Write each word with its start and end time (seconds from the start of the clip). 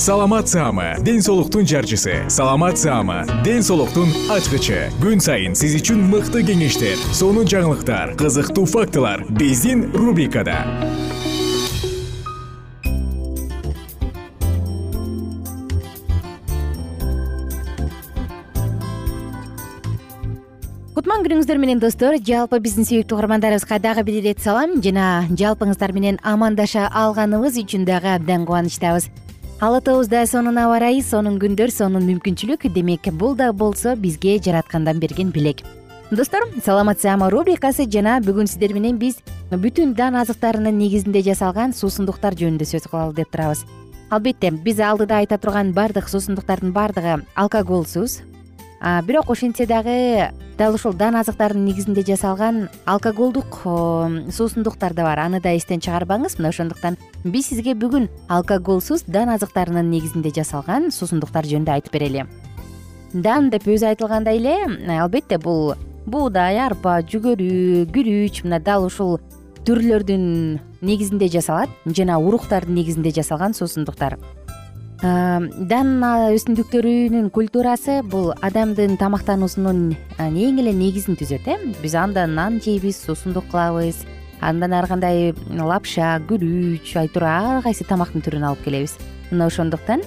саламат 0.00 0.48
саама 0.48 0.96
ден 1.04 1.20
соолуктун 1.20 1.66
жарчысы. 1.66 2.24
Саламат 2.30 2.78
саама 2.78 3.26
ден 3.44 3.62
соолуктун 3.62 4.08
ачкычы. 4.32 4.88
Күн 4.96 5.20
сайын 5.20 5.52
сиз 5.52 5.76
үчүн 5.76 6.00
мыкты 6.08 6.40
кеңештер 6.40 6.96
сонун 7.12 7.44
жаңылыктар 7.44 8.16
кызыктуу 8.16 8.64
фактылар 8.64 9.26
биздин 9.28 9.92
рубрикада. 9.92 10.64
Кутман 20.96 21.28
күнүңүздөр 21.28 21.60
менен 21.60 21.78
достор 21.84 22.16
жалпы 22.16 22.56
биздин 22.64 22.88
сүйүктүү 22.88 23.20
угармандарыбызга 23.20 23.76
дагы 23.84 24.08
бир 24.08 24.22
ирет 24.24 24.40
салам. 24.40 24.80
Жана 24.80 25.26
жалпыңыздар 25.28 25.92
менен 25.92 26.16
амандаша 26.24 26.88
алганыбыз 26.88 27.60
үчүн 27.60 27.84
дагы 27.84 28.16
абдан 28.16 28.48
кубанычтабыз 28.48 29.12
ала 29.60 29.80
тобузда 29.80 30.24
сонун 30.26 30.56
аба 30.58 30.78
ырайы 30.78 31.02
сонун 31.04 31.36
күндөр 31.36 31.68
сонун 31.68 32.06
мүмкүнчүлүк. 32.08 32.64
Демек 32.72 33.10
бул 33.12 33.34
да 33.36 33.52
болсо 33.52 33.92
бизге 33.94 34.38
жараткандан 34.40 34.98
берген 34.98 35.30
белек 35.30 35.60
достор 36.10 36.48
саламатсыама 36.64 37.28
рубрикасы 37.30 37.84
жана 37.84 38.16
бүгүн 38.24 38.48
сиздер 38.48 38.72
менен 38.72 38.96
биз 38.98 39.20
бүтүн 39.52 39.92
дан 39.94 40.16
азыктарынын 40.16 40.78
негизинде 40.80 41.20
жасалган 41.28 41.76
суусундуктар 41.76 42.34
жөнүндө 42.40 42.66
сөз 42.66 42.88
кылалы 42.88 43.14
деп 43.14 43.30
турабыз. 43.30 43.66
Албетте 44.10 44.50
биз 44.50 44.80
алдыда 44.80 45.20
айта 45.20 45.36
турган 45.38 45.74
баардык 45.76 46.08
суусундуктардын 46.08 46.72
баардыгы 46.72 47.20
алкоголсуз 47.36 48.22
бирок 48.80 49.30
ошентсе 49.30 49.66
дагы 49.66 50.30
дал 50.58 50.74
ушул 50.74 50.92
дан 50.92 51.16
азыктардын 51.16 51.64
негизинде 51.64 52.02
жасалган 52.02 52.68
алкоголдук 52.84 53.60
суусундуктар 54.32 54.94
да 54.94 55.02
бар. 55.02 55.18
Аны 55.18 55.40
да 55.40 55.56
эстен 55.56 55.80
чыгарбаңыз. 55.80 56.38
Мына 56.38 56.48
ошондуктан 56.48 56.96
биз 57.24 57.48
сизге 57.48 57.74
бүгүн 57.74 58.08
алкоголсуз 58.28 59.04
дан 59.06 59.28
азыктарынын 59.28 59.90
негизинде 59.90 60.32
жасалган 60.36 60.90
суусундуктар 60.90 61.44
жөнүндө 61.44 61.76
айтып 61.76 61.92
берели. 61.92 62.26
Дан 63.12 63.50
деп 63.50 63.66
өзү 63.66 63.88
айтылгандай 63.90 64.38
эле 64.38 64.56
албетте 65.00 65.38
бул 65.38 65.74
буудай 66.06 66.58
арпа 66.58 67.00
жүгөрү 67.02 67.86
күрүч 67.92 68.44
мына 68.44 68.60
дал 68.64 68.86
ушул 68.86 69.18
түрлөрдүн 69.66 70.60
негизинде 70.80 71.28
жасалат 71.28 71.68
жана 71.86 72.18
уруктардын 72.18 72.74
негизинде 72.74 73.12
жасалган 73.12 73.52
суусундуктар 73.54 74.16
дан 75.00 76.02
өсүмдүктөрүнүн 76.04 77.30
культурасы 77.32 78.02
бул 78.04 78.34
адамдын 78.44 78.98
тамактануусунун 79.00 79.94
эң 80.20 80.58
эле 80.60 80.74
негизин 80.76 81.16
түзөт 81.16 81.46
э. 81.48 81.56
Биз 81.80 81.94
андан 81.96 82.34
нан 82.36 82.58
жейбиз 82.60 82.98
суусундук 83.06 83.48
кылабыз 83.48 84.04
андан 84.44 84.74
ары 84.76 84.88
кандай 84.88 85.32
лапша 85.56 86.20
күрүч 86.28 86.92
ай 87.00 87.08
туура 87.08 87.32
ар 87.32 87.62
кайсы 87.64 87.84
тамактын 87.88 88.20
түрүн 88.20 88.44
алып 88.44 88.64
келебиз. 88.66 88.98
Мына 89.30 89.46
ошондуктан 89.48 90.02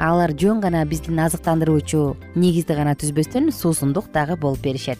алар 0.00 0.34
жөн 0.34 0.60
гана 0.60 0.84
биздин 0.84 1.20
азыктандыруучу 1.22 2.16
негизди 2.34 2.74
гана 2.74 2.96
түзбөстөн 2.98 3.52
суусундук 3.52 4.10
дагы 4.10 4.34
болуп 4.34 4.58
беришет. 4.66 4.98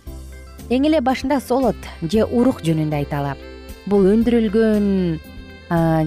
Эң 0.71 0.87
эле 0.87 1.00
башында 1.00 1.41
солот 1.41 1.91
же 2.03 2.23
урук 2.23 2.62
жөнүндө 2.62 3.03
айталы 3.03 3.34
бул 3.87 4.06
өндүрүлгөн 4.06 5.19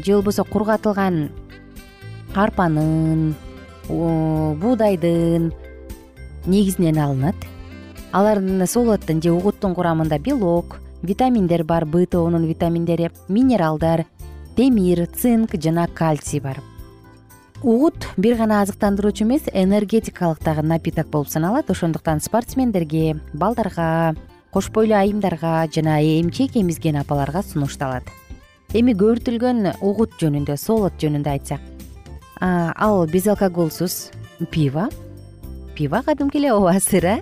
же 0.01 0.13
болбосо 0.15 0.45
кургатылган 0.47 1.27
арпанын 2.37 3.35
буудайдын 3.89 5.51
негизинен 6.45 6.99
алынат. 7.01 7.35
Алардын 8.11 8.65
солоттун 8.67 9.21
же 9.21 9.31
угуттун 9.31 9.75
курамында 9.75 10.19
белок 10.19 10.79
витаминдер 11.01 11.63
бар 11.63 11.85
б 11.85 12.05
тобунун 12.05 12.45
витаминдери 12.47 13.11
минералдар 13.27 14.05
темир 14.55 15.07
цинк 15.07 15.55
жана 15.61 15.87
кальций 15.87 16.39
бар. 16.39 16.61
Угут 17.63 18.07
бир 18.17 18.37
гана 18.37 18.61
азыктандыруучу 18.61 19.23
эмес 19.23 19.41
энергетикалык 19.51 20.43
дагы 20.43 20.61
напиток 20.61 21.07
болуп 21.07 21.29
саналат. 21.29 21.69
Ошондуктан 21.69 22.21
спортсмендерге 22.21 23.19
балдарга 23.33 24.15
кош 24.51 24.69
бойлуу 24.69 24.97
айымдарга 24.97 25.67
жана 25.73 25.99
эмчек 26.01 26.55
эмизген 26.55 26.97
апаларга 26.97 27.41
сунушталат. 27.43 28.03
Эми 28.73 28.93
көбүртүлгөн 28.93 29.77
угут 29.81 30.19
жөнүндө 30.21 30.57
солот 30.57 30.93
жөнүндө 31.01 31.29
айтсак 31.29 31.76
ал 32.39 33.05
безалкоголсуз 33.05 34.11
пиво. 34.51 34.89
Пиво 35.75 36.01
кадимки 36.03 36.37
эле 36.37 36.53
ооба 36.53 36.79
сыра 36.79 37.21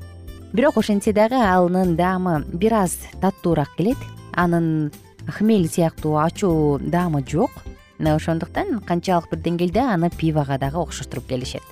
бирок 0.53 0.77
ошентсе 0.77 1.13
дагы 1.13 1.35
анын 1.35 1.95
даамы 1.95 2.45
бир 2.53 2.73
аз 2.73 2.97
таттуураак 3.21 3.75
келет. 3.77 3.97
Анын 4.33 4.91
хмель 5.27 5.69
сыяктуу 5.69 6.17
ачуу 6.17 6.79
даамы 6.79 7.23
жок. 7.27 7.51
Мына 7.97 8.15
ошондуктан 8.15 8.79
канчалык 8.81 9.29
бир 9.31 9.39
деңгээлде 9.39 9.79
аны 9.79 10.09
пивого 10.09 10.57
дагы 10.57 10.77
окшоштуруп 10.77 11.27
келишет. 11.27 11.63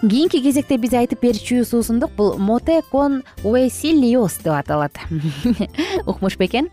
Кийинки 0.00 0.40
кезекте 0.42 0.78
биз 0.78 0.94
айтып 0.94 1.22
берчү 1.22 1.64
суусундук 1.64 2.12
бул 2.16 2.38
моте 2.38 2.82
кон 2.90 3.22
уэсилиос 3.42 4.38
деп 4.44 4.54
аталат. 4.54 4.98
Укмуш 6.06 6.36
бекен 6.38 6.68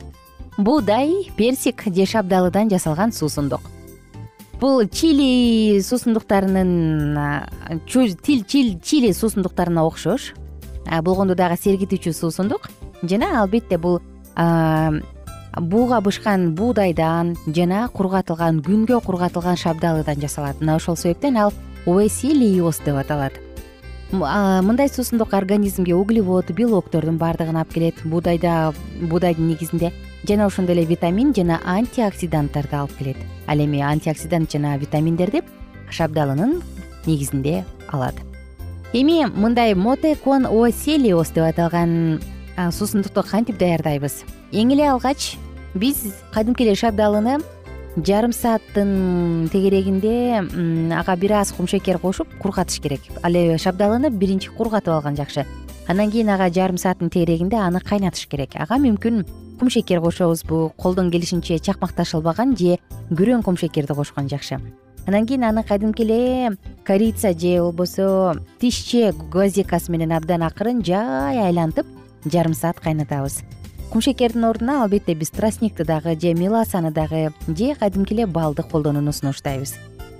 буудай 0.57 1.31
персик 1.37 1.83
же 1.93 2.05
шабдалыдан 2.05 2.69
жасалган 2.69 3.11
суусундук 3.11 3.61
бул 4.59 4.87
чили 4.87 5.81
суусундуктарынын 5.81 7.17
чили 7.87 9.11
суусундуктарына 9.11 9.83
окшош. 9.85 10.33
Болгондо 10.85 11.35
дагы 11.35 11.57
сергитүүчү 11.57 12.13
суусундук 12.13 12.69
жана 13.03 13.41
албетте 13.41 13.77
бул 13.77 14.01
бууга 14.35 16.01
бышкан 16.01 16.53
буудайдан 16.55 17.35
жана 17.47 17.87
кургатылган 17.89 18.61
күнгө 18.61 19.01
кургатылган 19.05 19.57
шабдалыдан 19.57 20.21
жасалат. 20.21 20.59
Мына 20.61 20.75
ошол 20.75 20.95
себептен 20.95 21.37
ал 21.37 21.53
уэсилиос 21.85 22.79
деп 22.85 22.95
аталат. 23.01 23.33
Мындай 24.11 24.89
суусундук 24.89 25.33
организмге 25.33 25.95
углевод 25.95 26.51
белоктордун 26.51 27.17
баардыгын 27.17 27.57
алып 27.57 27.73
келет. 27.73 27.95
Буудайда 28.05 28.73
буудайдын 29.01 29.47
негизинде 29.47 29.91
жана 30.27 30.45
ошондой 30.45 30.75
эле 30.75 30.85
витамин 30.85 31.33
жана 31.33 31.59
антиоксиданттарды 31.65 32.75
алып 32.75 32.97
келет. 32.97 33.17
Ал 33.47 33.57
эми 33.59 33.79
антиоксидант 33.81 34.51
жана 34.51 34.77
витаминдерди 34.77 35.43
шабдалынын 35.89 36.61
негизинде 37.05 37.63
алат. 37.91 38.15
Эми 38.93 39.25
мындай 39.25 39.75
моте 39.75 40.15
кон 40.15 40.45
оселиос 40.45 41.29
деп 41.29 41.43
аталган 41.43 42.21
суусундукту 42.71 43.23
кантип 43.23 43.57
даярдайбыз? 43.57 44.23
Эң 44.51 44.71
эле 44.73 44.89
алгач 44.89 45.35
биз 45.75 46.13
кадимки 46.33 46.63
эле 46.63 46.75
шабдалыны 46.75 47.39
жарым 47.97 48.33
сааттын 48.33 49.49
тегерегинде 49.51 50.41
ага 50.95 51.15
бир 51.15 51.33
аз 51.41 51.51
кумшекер 51.51 51.99
кошуп 51.99 52.27
кургатыш 52.39 52.79
керек. 52.79 53.01
Ал 53.21 53.33
эми 53.33 53.57
шабдалыны 53.57 54.09
биринчи 54.09 54.49
кургатып 54.49 54.93
алган 54.93 55.15
жакшы. 55.15 55.45
Андан 55.87 56.11
кийин 56.11 56.29
ага 56.29 56.49
жарым 56.49 56.77
сааттын 56.77 57.09
тегерегинде 57.09 57.57
аны 57.57 57.79
кайнатыш 57.79 58.27
керек. 58.27 58.55
Ага 58.55 58.79
мүмкүн 58.79 59.25
кумшекер 59.59 60.01
кошобузбу 60.01 60.73
колдон 60.77 61.11
келишинче 61.11 61.59
чакмакташылбаган 61.59 62.55
же 62.57 62.77
күрөң 63.09 63.43
кумшекерди 63.43 63.93
кошкон 63.93 64.29
жакшы. 64.29 64.59
Андан 65.07 65.27
кийин 65.27 65.43
аны 65.43 65.63
кадимки 65.63 66.01
эле 66.01 66.57
корица 66.83 67.31
же 67.37 67.59
болбосо 67.59 68.41
тишче 68.59 69.11
гвоздикасы 69.11 69.91
менен 69.91 70.11
абдан 70.11 70.41
акырын 70.43 70.83
жай 70.83 71.37
айлантып 71.37 71.85
жарым 72.25 72.53
саат 72.53 72.79
кайнатабыз. 72.79 73.43
Кумшекердин 73.91 74.43
ордуна 74.45 74.83
албетте 74.83 75.13
биз 75.13 75.29
тростникти 75.29 75.83
дагы 75.83 76.19
же 76.19 76.33
меласаны 76.33 76.91
дагы 76.91 77.31
же 77.47 77.75
кадимки 77.75 78.13
эле 78.13 78.25
балды 78.25 78.63
колдонууну 78.63 79.13
сунуштайбыз. 79.13 79.75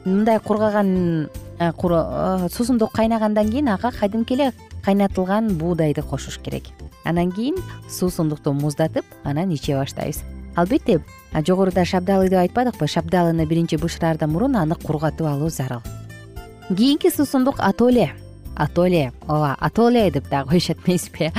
Мындай 0.06 0.40
кургаган 0.40 1.30
э, 1.60 1.72
э, 1.72 2.48
суусундук 2.52 2.92
кайнагандан 2.92 3.50
кийин 3.50 3.70
ага 3.70 3.92
кадимки 3.92 4.34
эле 4.34 4.54
кайнатылган 4.86 5.58
буудайды 5.58 6.02
кошуш 6.02 6.38
керек. 6.38 6.64
Андан 7.04 7.32
кийин 7.32 7.56
суусундукту 7.90 8.54
муздатып 8.54 9.06
анан 9.24 9.50
иче 9.52 9.76
баштайбыз. 9.76 10.24
Албетте 10.56 11.04
жогоруда 11.34 11.86
шабдалы 11.86 12.30
деп 12.30 12.40
айтпадыкпы? 12.40 12.88
Шабдалыны 12.88 13.46
биринчи 13.46 13.76
бышыраардан 13.76 14.32
мурун 14.32 14.56
аны 14.56 14.76
кургатып 14.76 15.28
алуу 15.28 15.50
зарыл. 15.50 15.82
Кийинки 16.70 17.10
суусундук 17.10 17.60
атоле. 17.60 18.14
Атоле 18.56 19.12
ооба 19.28 19.58
атоле 19.60 20.10
деп 20.12 20.30
дагы 20.30 20.50
коюшат 20.50 20.78
эмеспи 20.86 21.32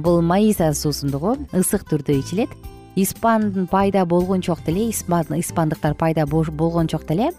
бул 0.00 0.22
маиса 0.22 0.72
суусундугу 0.72 1.36
ысык 1.52 1.88
түрдө 1.90 2.20
ичилет. 2.20 2.50
Испан 2.96 3.66
пайда 3.66 4.04
болгончок 4.06 4.62
деле 4.64 4.90
испандыктар 4.90 5.94
пайда 5.94 6.26
болгончок 6.26 7.06
деле 7.06 7.32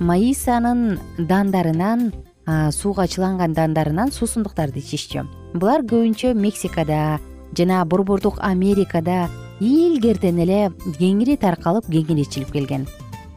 маисанын 0.00 0.98
дандарынан 1.18 2.12
сууга 2.46 3.06
чыланган 3.08 3.54
дандарынан 3.54 4.10
суусундуктарды 4.12 4.82
ичишчү 4.82 5.24
булар 5.54 5.80
көбүнчө 5.82 6.34
мексикада 6.34 7.18
жана 7.56 7.84
борбордук 7.84 8.38
америкада 8.42 9.28
илгертен 9.60 10.38
эле 10.42 10.60
кеңири 10.98 11.36
таркалып 11.40 11.86
кеңири 11.88 12.26
ичилип 12.26 12.50
келген. 12.52 12.86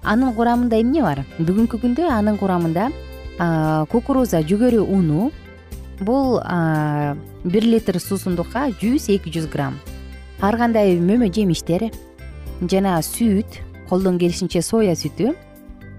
Анын 0.03 0.33
курамында 0.33 0.79
эмне 0.81 1.03
бар? 1.03 1.23
Бүгүнкү 1.37 1.79
күндө 1.83 2.07
анын 2.09 2.37
курамында 2.39 2.89
кукуруза 3.91 4.41
жүгөрү 4.41 4.81
уну 4.81 5.31
бул 6.01 6.39
бир 7.43 7.63
литр 7.63 7.99
суусундукка 8.01 8.67
жүз 8.81 9.09
эки 9.13 9.31
жүз 9.33 9.47
грамм. 9.53 9.77
Ар 10.41 10.57
кандай 10.57 10.97
мөмө 10.99 11.31
жемиштер 11.33 11.89
жана 12.61 12.97
сүт 13.05 13.61
колдон 13.89 14.17
келишинче 14.17 14.61
соя 14.61 14.95
сүтү 14.97 15.35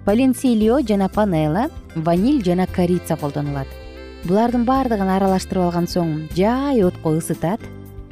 валенсилио 0.08 0.80
жана 0.88 1.10
панела 1.10 1.68
ваниль 1.94 2.42
жана 2.42 2.66
корица 2.66 3.14
колдонулат. 3.14 3.68
Булардын 4.24 4.64
баардыгын 4.64 5.10
аралаштырып 5.12 5.66
алган 5.66 5.84
соң 5.84 6.14
жай 6.32 6.80
отко 6.80 7.12
ысытат 7.18 7.60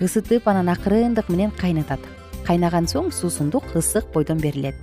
ысытып 0.05 0.45
анан 0.45 0.69
акырындык 0.75 1.31
менен 1.33 1.55
кайнатат. 1.57 2.01
Кайнаган 2.45 2.85
соң 2.85 3.09
суусундук 3.17 3.73
ысык 3.73 4.13
бойдон 4.13 4.37
берилет. 4.45 4.77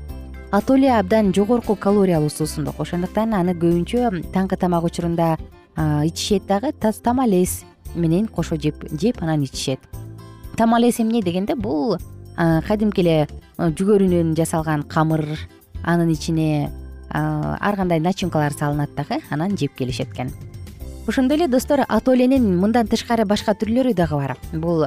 Атоле 0.50 0.90
абдан 0.90 1.30
жогорку 1.38 1.76
калориялуу 1.76 2.34
суусундук 2.34 2.82
ошондуктан 2.82 3.38
аны 3.38 3.54
көбүнчө 3.54 4.10
таңкы 4.34 4.58
тамак 4.58 4.90
учурунда 4.90 5.38
ичишет 5.78 6.48
дагы 6.48 6.74
тамалес 6.74 7.62
менен 7.94 8.26
кошо 8.26 8.58
жеп 8.58 8.90
жеп 8.90 9.22
анан 9.22 9.44
ичишет. 9.44 9.80
Тамалес 10.58 11.00
эмне 11.00 11.22
дегенде 11.22 11.54
бул 11.54 12.00
кадимки 12.36 13.06
эле 13.06 13.28
жүгөрүнөн 13.60 14.34
жасалган 14.34 14.82
камыр 14.82 15.28
анын 15.84 16.10
ичине 16.10 16.72
ар 17.14 17.76
кандай 17.76 18.00
начинкалар 18.00 18.54
салынат 18.54 18.96
дагы 18.96 19.22
анан 19.30 19.58
жеп 19.58 19.76
келишет 19.76 20.12
экен 20.14 20.32
ошондой 21.08 21.38
эле 21.38 21.48
достор 21.48 21.82
атоленин 21.88 22.58
мындан 22.60 22.88
тышкары 22.88 23.26
башка 23.26 23.54
түрлөрү 23.54 23.94
дагы 23.94 24.16
бар. 24.16 24.38
Бул 24.54 24.86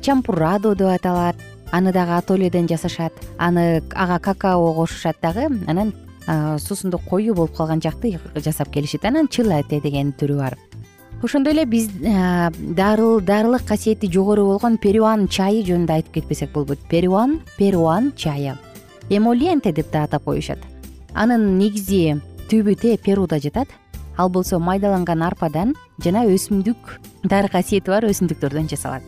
чампурадо 0.00 0.74
деп 0.74 0.88
аталат 0.88 1.36
аны 1.72 1.92
дагы 1.92 2.16
атоледен 2.16 2.68
жасашат 2.68 3.12
аны 3.38 3.82
ага 3.94 4.18
какао 4.18 4.74
кошушат 4.74 5.16
дагы 5.22 5.48
анан 5.66 5.92
суусундук 6.58 7.02
коюу 7.08 7.34
болуп 7.34 7.56
калган 7.56 7.82
жакты 7.82 8.18
жасап 8.36 8.70
келишет. 8.70 9.04
Анан 9.04 9.28
чылате 9.28 9.80
деген 9.80 10.12
түрү 10.12 10.38
бар. 10.38 10.58
Ошондой 11.22 11.52
эле 11.52 11.64
биз 11.64 11.88
дарылык 11.98 13.64
касиети 13.66 14.10
жогору 14.10 14.46
болгон 14.46 14.78
перуан 14.78 15.28
чайы 15.28 15.64
жөнүндө 15.66 15.92
айтып 15.92 16.14
кетпесек 16.14 16.52
болбойт. 16.52 16.80
Перуан 16.88 17.40
перуан 17.58 18.12
чайы. 18.16 18.56
Эмолиенте 19.10 19.72
деп 19.72 19.90
да 19.92 20.04
атап 20.04 20.24
коюшат 20.24 20.58
анын 21.18 21.58
негизи 21.58 22.20
түбү 22.48 22.76
те 22.78 22.96
перуда 22.96 23.40
жатат. 23.42 23.68
Ал 24.18 24.30
болсо 24.30 24.58
майдаланган 24.58 25.22
арпадан 25.22 25.74
жана 26.02 26.24
өсүмдүк 26.26 26.98
дары 27.30 27.50
касиети 27.50 27.90
бар 27.90 28.06
өсүмдүктөрдөн 28.06 28.70
жасалат. 28.70 29.02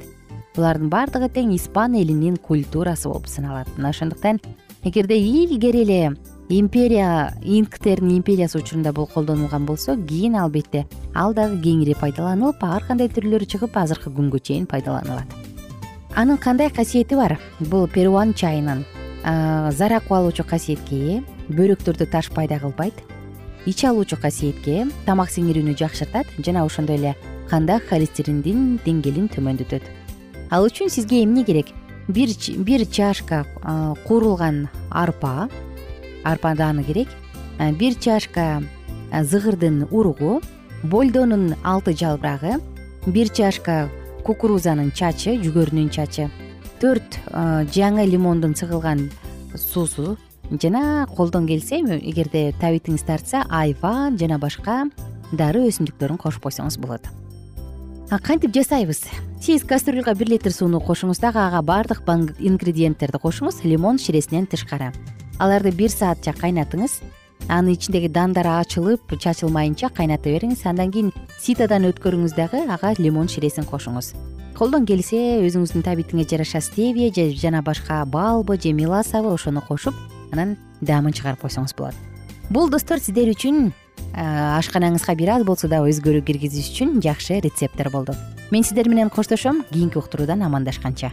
Булардын 0.57 0.91
баардыгы 0.91 1.31
тең 1.31 1.55
испан 1.55 1.95
элинин 1.95 2.37
культурасы 2.37 3.09
болуп 3.09 3.27
саналат. 3.31 3.71
Мына 3.77 3.91
ошондуктан 3.95 4.41
эгерде 4.83 5.19
илгери 5.19 5.83
эле 5.83 6.17
империя 6.49 7.33
инктердин 7.43 8.17
империясы 8.17 8.59
учурунда 8.59 8.93
бул 8.93 9.07
колдонулган 9.07 9.67
болсо 9.67 9.97
кийин 9.97 10.35
албетте 10.35 10.87
ал 11.15 11.35
дагы 11.35 11.61
кеңири 11.63 11.95
пайдаланылып 11.99 12.63
ар 12.67 12.87
кандай 12.87 13.09
түрлөрү 13.09 13.47
чыгып 13.47 13.77
азыркы 13.77 14.11
күнгө 14.11 14.43
чейин 14.43 14.67
пайдаланылат. 14.67 15.31
Анын 16.17 16.39
кандай 16.39 16.71
касиети 16.71 17.15
бар? 17.15 17.39
Бул 17.61 17.87
перуан 17.87 18.35
чайынын 18.35 18.85
зара 19.71 20.01
кубалуучу 20.01 20.45
касиетке 20.45 20.97
ээ 20.97 21.40
бөйрөктөрдө 21.51 22.07
таш 22.11 22.31
пайда 22.31 22.59
кылбайт. 22.59 22.95
Ич 23.67 23.85
алуучу 23.85 24.17
касиетке 24.17 24.87
тамак 25.05 25.31
сиңирүүнү 25.31 25.77
жакшыртат 25.77 26.27
жана 26.39 26.65
ошондой 26.65 26.97
эле 26.97 27.17
канда 27.51 27.81
холестериндин 27.91 28.79
деңгээлин 28.87 29.29
төмөндөтөт. 29.35 29.83
Ал 30.51 30.67
үчүн 30.67 30.89
сизге 30.89 31.25
эмне 31.25 31.45
керек? 31.45 31.75
Бир 32.09 32.87
чашка 32.87 33.45
куурулган 34.07 34.69
арпа 34.91 35.49
арпа 36.25 36.55
дааны 36.55 36.85
керек? 36.85 37.09
Бир 37.79 37.95
чашка 37.95 38.63
зыгырдын 39.13 39.89
уругу 39.91 40.41
больдонун 40.83 41.55
алты 41.65 41.93
жалбырагы 41.93 42.61
бир 43.07 43.29
чашка 43.29 43.89
кукурузанын 44.25 44.93
чачы 44.93 45.37
жүгөрүнүн 45.43 45.91
чачы 45.93 46.31
төрт 46.81 47.19
жаңы 47.75 48.07
лимондун 48.09 48.55
сыгылган 48.57 49.11
суусу 49.55 50.17
жана 50.51 51.07
колдон 51.17 51.47
келсе 51.47 51.79
эгерде 51.79 52.53
табитиңиз 52.61 53.05
тартса 53.07 53.45
айва 53.49 54.11
жана 54.19 54.39
башка 54.39 54.85
дары 55.33 55.67
өсүмдүктөрүн 55.69 56.19
кошуп 56.19 56.49
койсоңуз 56.49 56.79
болот. 56.83 57.07
Кантип 58.23 58.51
жасайбыз? 58.55 59.05
Сиз 59.41 59.63
кастрюльга 59.63 60.15
бир 60.19 60.29
литр 60.29 60.51
сууну 60.51 60.81
кошуңуз 60.83 61.21
дагы 61.23 61.39
ага 61.39 61.63
баардык 61.63 62.03
ингредиенттерди 62.41 63.19
кошуңуз 63.23 63.63
лимон 63.65 63.99
ширесинен 63.99 64.47
тышкары 64.47 64.91
аларды 65.39 65.71
бир 65.73 65.91
саатча 65.91 66.35
кайнатыңыз 66.37 66.99
анын 67.49 67.73
ичиндеги 67.73 68.11
дандар 68.13 68.47
ачылып 68.47 69.15
чачылмайынча 69.17 69.89
кайната 69.95 70.29
бериңиз 70.29 70.67
андан 70.67 70.91
кийин 70.91 71.13
ситодан 71.39 71.87
өткөрүңүз 71.89 72.37
дагы 72.37 72.67
ага 72.69 72.93
лимон 72.99 73.29
ширесин 73.29 73.65
кошуңуз. 73.65 74.13
Колдон 74.59 74.85
келсе 74.85 75.41
өзүңүздүн 75.47 75.87
табитиңе 75.87 76.27
жараша 76.29 76.61
стевия 76.61 77.11
жана 77.15 77.63
башка 77.63 78.05
балбы 78.05 78.59
же 78.61 78.73
меласабы 78.73 79.33
ошону 79.33 79.63
кошуп 79.63 79.95
анан 80.33 80.57
даамын 80.81 81.13
чыгарып 81.13 81.43
койсоңуз 81.45 81.75
болот. 81.77 81.95
Бул 82.51 82.71
достор 82.71 82.99
сиздер 82.99 83.31
үчүн 83.31 83.73
ашканаңызга 84.15 85.15
бир 85.17 85.37
аз 85.37 85.45
болсо 85.47 85.69
да 85.69 85.83
өзгөрүү 85.87 86.25
киргизиш 86.27 86.73
үчүн 86.73 87.01
жакшы 87.05 87.41
рецепттер 87.41 87.91
болду. 87.91 88.15
Мен 88.51 88.65
сиздер 88.65 88.89
менен 88.89 89.11
коштошом 89.11 89.65
кийинки 89.71 89.99
уктуруудан 89.99 90.43
амандашканча. 90.43 91.13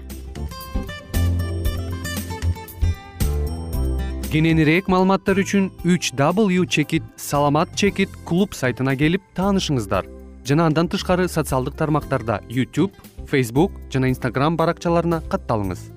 Кененирээк 4.32 4.90
маалыматтар 4.92 5.40
үчүн 5.40 5.72
үч 5.88 6.12
w 6.18 6.66
чекит 6.66 7.04
саламат 7.16 7.76
чекит 7.76 8.10
клуб 8.26 8.54
сайтына 8.54 8.98
келип 8.98 9.22
таанышыңыздар. 9.36 10.04
Жана 10.48 10.66
андан 10.68 10.88
тышкары 10.88 11.28
социалдык 11.28 11.76
тармактарда 11.76 12.42
youtube 12.48 12.96
facebook 13.28 13.72
жана 13.92 14.08
instagram 14.08 14.56
баракчаларына 14.56 15.20
катталыңыз 15.28 15.97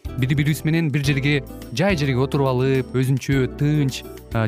бири 0.21 0.35
бирибиз 0.35 0.63
менен 0.65 0.91
бир 0.93 1.03
жерге 1.03 1.41
жай 1.73 1.97
жерге 1.97 2.21
отуруп 2.21 2.47
алып 2.51 2.93
өзүнчө 2.93 3.47
тынч 3.57 4.03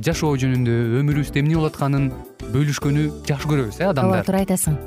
жашоо 0.05 0.35
жөнүндө 0.37 0.73
өмүрүбүздө 0.99 1.41
эмне 1.41 1.55
болуп 1.57 1.73
атканын 1.73 2.11
бөлүшкөнү 2.53 3.05
жакшы 3.25 3.49
көрөбүз 3.49 3.79
э 3.81 3.87
адамдар? 3.89 4.19
ооба 4.19 4.27
туура 4.27 4.43
айтасың. 4.43 4.77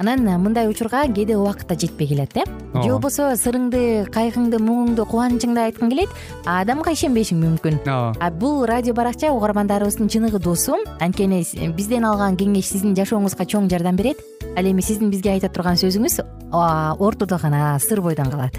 Анан 0.00 0.24
мындай 0.42 0.66
учурга 0.66 1.04
кээде 1.06 1.36
убакыт 1.36 1.68
да 1.68 1.74
жетпей 1.76 2.08
келет 2.08 2.36
э. 2.36 2.44
Же 2.72 2.88
болбосо 2.88 3.34
сырыңды 3.36 4.08
кайгыңды 4.10 4.58
муңуңду 4.64 5.04
кубанычыңды 5.04 5.60
айткың 5.68 5.92
келет 5.92 6.08
а 6.46 6.62
адамга 6.62 6.92
ишенбешиң 6.96 7.38
мүмкүн. 7.44 7.82
Ооба. 7.84 8.14
А 8.18 8.30
бул 8.30 8.64
радио 8.64 8.94
баракча 8.94 9.30
угармандарыбыздын 9.30 10.08
чыныгы 10.08 10.40
досу. 10.40 10.80
Анткени 11.00 11.44
бизден 11.76 12.04
алган 12.04 12.36
кеңеш 12.36 12.72
сиздин 12.72 12.96
жашооңузга 12.96 13.44
чоң 13.44 13.68
жардам 13.68 13.96
берет. 13.96 14.18
Ал 14.56 14.64
эми 14.64 14.80
сиздин 14.80 15.10
бизге 15.10 15.36
айта 15.36 15.48
турган 15.52 15.76
сөзүңүз 15.76 16.22
ортодо 16.98 17.38
гана 17.38 17.78
сыр 17.78 18.00
бойдон 18.00 18.30
калат 18.30 18.58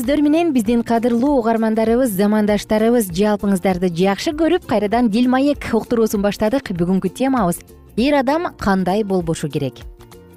менен 0.00 0.52
биздин 0.52 0.82
кадырлуу 0.82 1.38
угармандарыбыз 1.38 2.10
замандаштарыбыз 2.16 3.10
жалпыңыздарды 3.12 3.90
жакшы 3.92 4.32
көрүп 4.32 4.66
кайрадан 4.66 5.10
дил 5.10 5.28
маек 5.28 5.68
уктуруусун 5.72 6.22
баштадык. 6.22 6.72
Бүгүнкү 6.72 7.10
темабыз 7.12 7.60
эр 7.96 8.14
адам 8.20 8.56
кандай 8.58 9.04
болбошу 9.04 9.48
керек? 9.48 9.74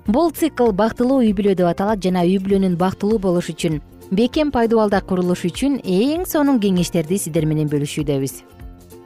Бул 0.07 0.31
цикл 0.31 0.71
бактылуу 0.71 1.21
үй 1.23 1.33
бүлө 1.33 1.55
деп 1.55 1.67
аталат 1.67 2.03
жана 2.03 2.23
үй 2.23 2.37
бүлөнүн 2.37 2.75
бактылуу 2.75 3.17
болушу 3.17 3.53
үчүн 3.53 3.81
бекем 4.11 4.51
пайдубалда 4.51 5.01
курулушу 5.01 5.47
үчүн 5.47 5.79
эң 5.83 6.25
сонун 6.27 6.59
кеңештерди 6.59 7.17
сиздер 7.17 7.45
менен 7.45 7.71
бөлүшүүдөбүз. 7.71 8.41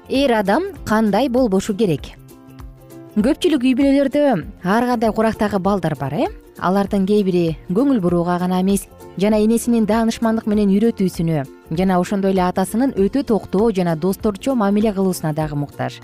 Эр 0.10 0.34
адам 0.42 0.74
кандай 0.86 1.30
болбошу 1.30 1.78
керек 1.78 2.19
көпчүлүк 3.18 3.64
үй 3.66 3.72
бүлөлөрдө 3.74 4.20
ар 4.70 4.86
кандай 4.86 5.10
курактагы 5.10 5.58
балдар 5.58 5.96
бар 5.98 6.14
э? 6.14 6.26
Алардын 6.62 7.08
кээ 7.10 7.24
бири 7.26 7.42
көңүл 7.74 7.98
бурууга 8.04 8.36
гана 8.38 8.60
эмес 8.62 8.84
жана 9.18 9.40
энесинин 9.42 9.88
даанышмандык 9.90 10.46
менен 10.46 10.70
үйрөтүүсүнө 10.70 11.42
жана 11.74 11.98
ошондой 11.98 12.36
эле 12.36 12.44
атасынын 12.46 12.94
өтө 12.94 13.24
токтоо 13.32 13.72
жана 13.74 13.96
досторчо 13.96 14.54
мамиле 14.54 14.94
кылуусуна 14.94 15.34
дагы 15.34 15.58
муктаж. 15.58 15.98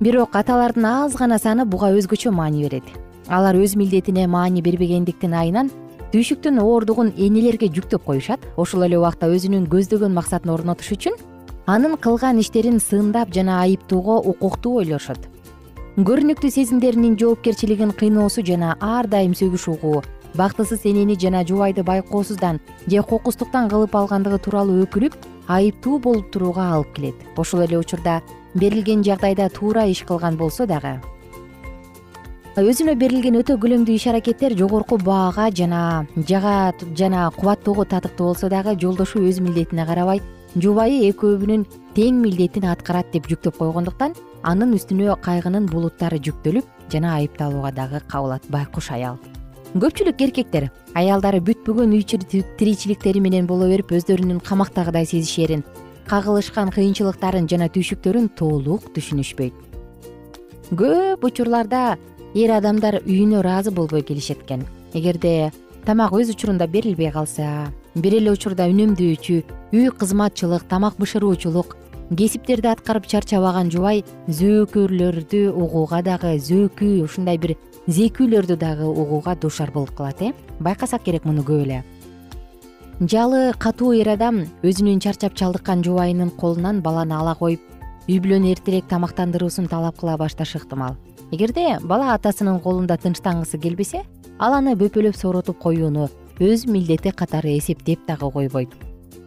Бирок 0.00 0.34
аталардын 0.34 0.84
аз 0.84 1.14
гана 1.14 1.38
саны 1.38 1.64
буга 1.64 1.92
өзгөчө 1.94 2.32
маани 2.34 2.64
берет. 2.66 2.88
Алар 3.28 3.54
өз 3.54 3.76
милдетине 3.78 4.26
маани 4.26 4.60
бербегендиктин 4.60 5.34
айынан 5.38 5.70
түйшүктүн 6.10 6.58
ооругун 6.58 7.12
энелерге 7.14 7.70
жүктөп 7.70 8.02
коюшат 8.10 8.42
ошол 8.56 8.88
эле 8.88 8.98
убакта 8.98 9.30
өзүнүн 9.30 9.70
көздөгөн 9.70 10.18
максатын 10.18 10.50
орнотуш 10.50 10.90
үчүн 10.98 11.14
анын 11.66 11.94
кылган 11.94 12.42
иштерин 12.42 12.82
сындап 12.82 13.30
жана 13.30 13.60
айыптоого 13.62 14.18
укуктуу 14.34 14.80
ойлошот 14.82 15.30
көрүнүктүү 15.94 16.50
сезимдеринин 16.50 17.12
жоопкерчилигин 17.14 17.92
кыйноосу 17.94 18.42
жана 18.42 18.72
ар 18.82 19.06
дайым 19.06 19.30
сөгүш 19.38 19.68
угуу 19.70 20.00
бактысыз 20.34 20.82
энени 20.90 21.14
жана 21.14 21.44
жубайды 21.46 21.84
байкоосуздан 21.86 22.58
же 22.90 23.02
кокустуктан 23.02 23.68
кылып 23.70 23.94
алгандыгы 23.94 24.40
тууралуу 24.42 24.82
өкүнүп 24.88 25.14
айыптуу 25.46 26.00
болуп 26.00 26.32
турууга 26.32 26.66
алып 26.74 26.92
келет. 26.96 27.14
Ошол 27.36 27.62
эле 27.62 27.78
учурда 27.78 28.22
берилген 28.54 29.04
жагдайда 29.04 29.48
туура 29.54 29.86
иш 29.86 30.02
кылган 30.02 30.36
болсо 30.36 30.66
дагы. 30.66 30.98
Өзүнө 32.56 32.96
берилген 32.98 33.38
өтө 33.38 33.54
көлөмдүү 33.62 33.94
иш 33.94 34.08
аракеттер 34.10 34.58
жогорку 34.58 34.98
баага 34.98 35.46
жана 35.54 36.06
жага 36.16 36.74
жана 36.98 37.30
кубаттоого 37.36 37.84
татыктуу 37.84 38.32
болсо 38.32 38.50
дагы 38.50 38.74
жолдошу 38.74 39.22
өз 39.22 39.38
милдетине 39.38 39.86
карабайт 39.86 40.22
жубайы 40.54 41.10
экөөбүнүн 41.10 41.64
тең 41.96 42.20
милдетин 42.22 42.66
аткарат 42.70 43.10
деп 43.12 43.26
жүктөп 43.30 43.56
койгондуктан 43.58 44.14
анын 44.46 44.74
үстүнө 44.76 45.16
кайгынын 45.24 45.66
булуттары 45.70 46.20
жүктөлүп 46.22 46.90
жана 46.92 47.16
айыпталууга 47.18 47.72
дагы 47.74 48.00
кабылат 48.06 48.46
байкуш 48.54 48.92
аял. 48.94 49.18
Көпчүлүк 49.74 50.22
эркектер 50.22 50.68
аялдары 50.94 51.40
бүтпөгөн 51.42 51.96
үй 51.96 52.04
тиричиликтери 52.06 53.20
менен 53.20 53.48
боло 53.50 53.66
берип 53.66 53.90
өздөрүнүн 53.98 54.38
камактагыдай 54.46 55.06
сезишээрин 55.10 55.64
кагылышкан 56.06 56.70
кыйынчылыктарын 56.70 57.48
жана 57.50 57.66
түйшүктөрүн 57.74 58.30
толук 58.38 58.92
түшүнүшпөйт. 58.94 59.54
Көп 60.78 61.26
учурларда 61.26 61.96
эр 62.34 62.58
адамдар 62.60 63.00
үйүнө 63.02 63.40
ыраазы 63.42 63.74
болбой 63.74 64.06
келишет 64.06 64.44
экен 64.46 64.68
эгерде 64.94 65.50
тамак 65.84 66.14
өз 66.14 66.30
учурунда 66.30 66.68
берилбей 66.70 67.10
калса 67.10 67.72
бир 67.94 68.16
эле 68.18 68.32
учурда 68.34 68.66
үнөмдөөчү 68.70 69.36
үй 69.72 69.90
кызматчылык 69.98 70.66
тамак 70.70 70.98
бышыруучулук 70.98 71.76
кесиптерди 72.18 72.68
аткарып 72.68 73.06
чарчабаган 73.06 73.70
жубай 73.70 74.02
зөөкөрлөрдү 74.28 75.46
угууга 75.52 76.02
дагы 76.02 76.34
зөөкүү 76.38 77.04
ушундай 77.04 77.38
бир 77.38 77.54
зекүүлөрдү 77.86 78.56
дагы 78.58 78.88
угууга 78.88 79.36
дуушар 79.36 79.70
болуп 79.70 79.94
калат 79.96 80.22
э? 80.22 80.32
Байкасак 80.60 81.02
керек 81.04 81.24
муну 81.24 81.42
көп 81.42 81.62
эле. 81.64 81.84
Жалы 83.00 83.52
катуу 83.58 83.92
эр 83.94 84.14
адам 84.14 84.44
өзүнүн 84.62 85.00
чарчап 85.00 85.34
чалдыккан 85.34 85.82
жубайынын 85.84 86.30
колунан 86.30 86.82
баланы 86.82 87.14
ала 87.16 87.34
коюп 87.34 87.60
үй 88.08 88.20
бүлөнү 88.20 88.52
эртерээк 88.52 88.86
тамактандыруусун 88.90 89.66
талап 89.66 89.98
кыла 89.98 90.16
башташы 90.20 90.58
ыктымал 90.60 90.94
эгерде 91.32 91.78
бала 91.82 92.12
атасынын 92.14 92.60
колунда 92.60 92.96
тынчтангысы 93.00 93.58
келбесе 93.58 94.04
ал 94.38 94.54
аны 94.54 94.74
бөпөлөп 94.76 95.16
сооротуп 95.16 95.58
коюуну 95.58 96.10
өз 96.40 96.66
милдети 96.66 97.10
катары 97.10 97.58
эсептеп 97.58 98.06
дагы 98.06 98.30
койбойт. 98.30 98.70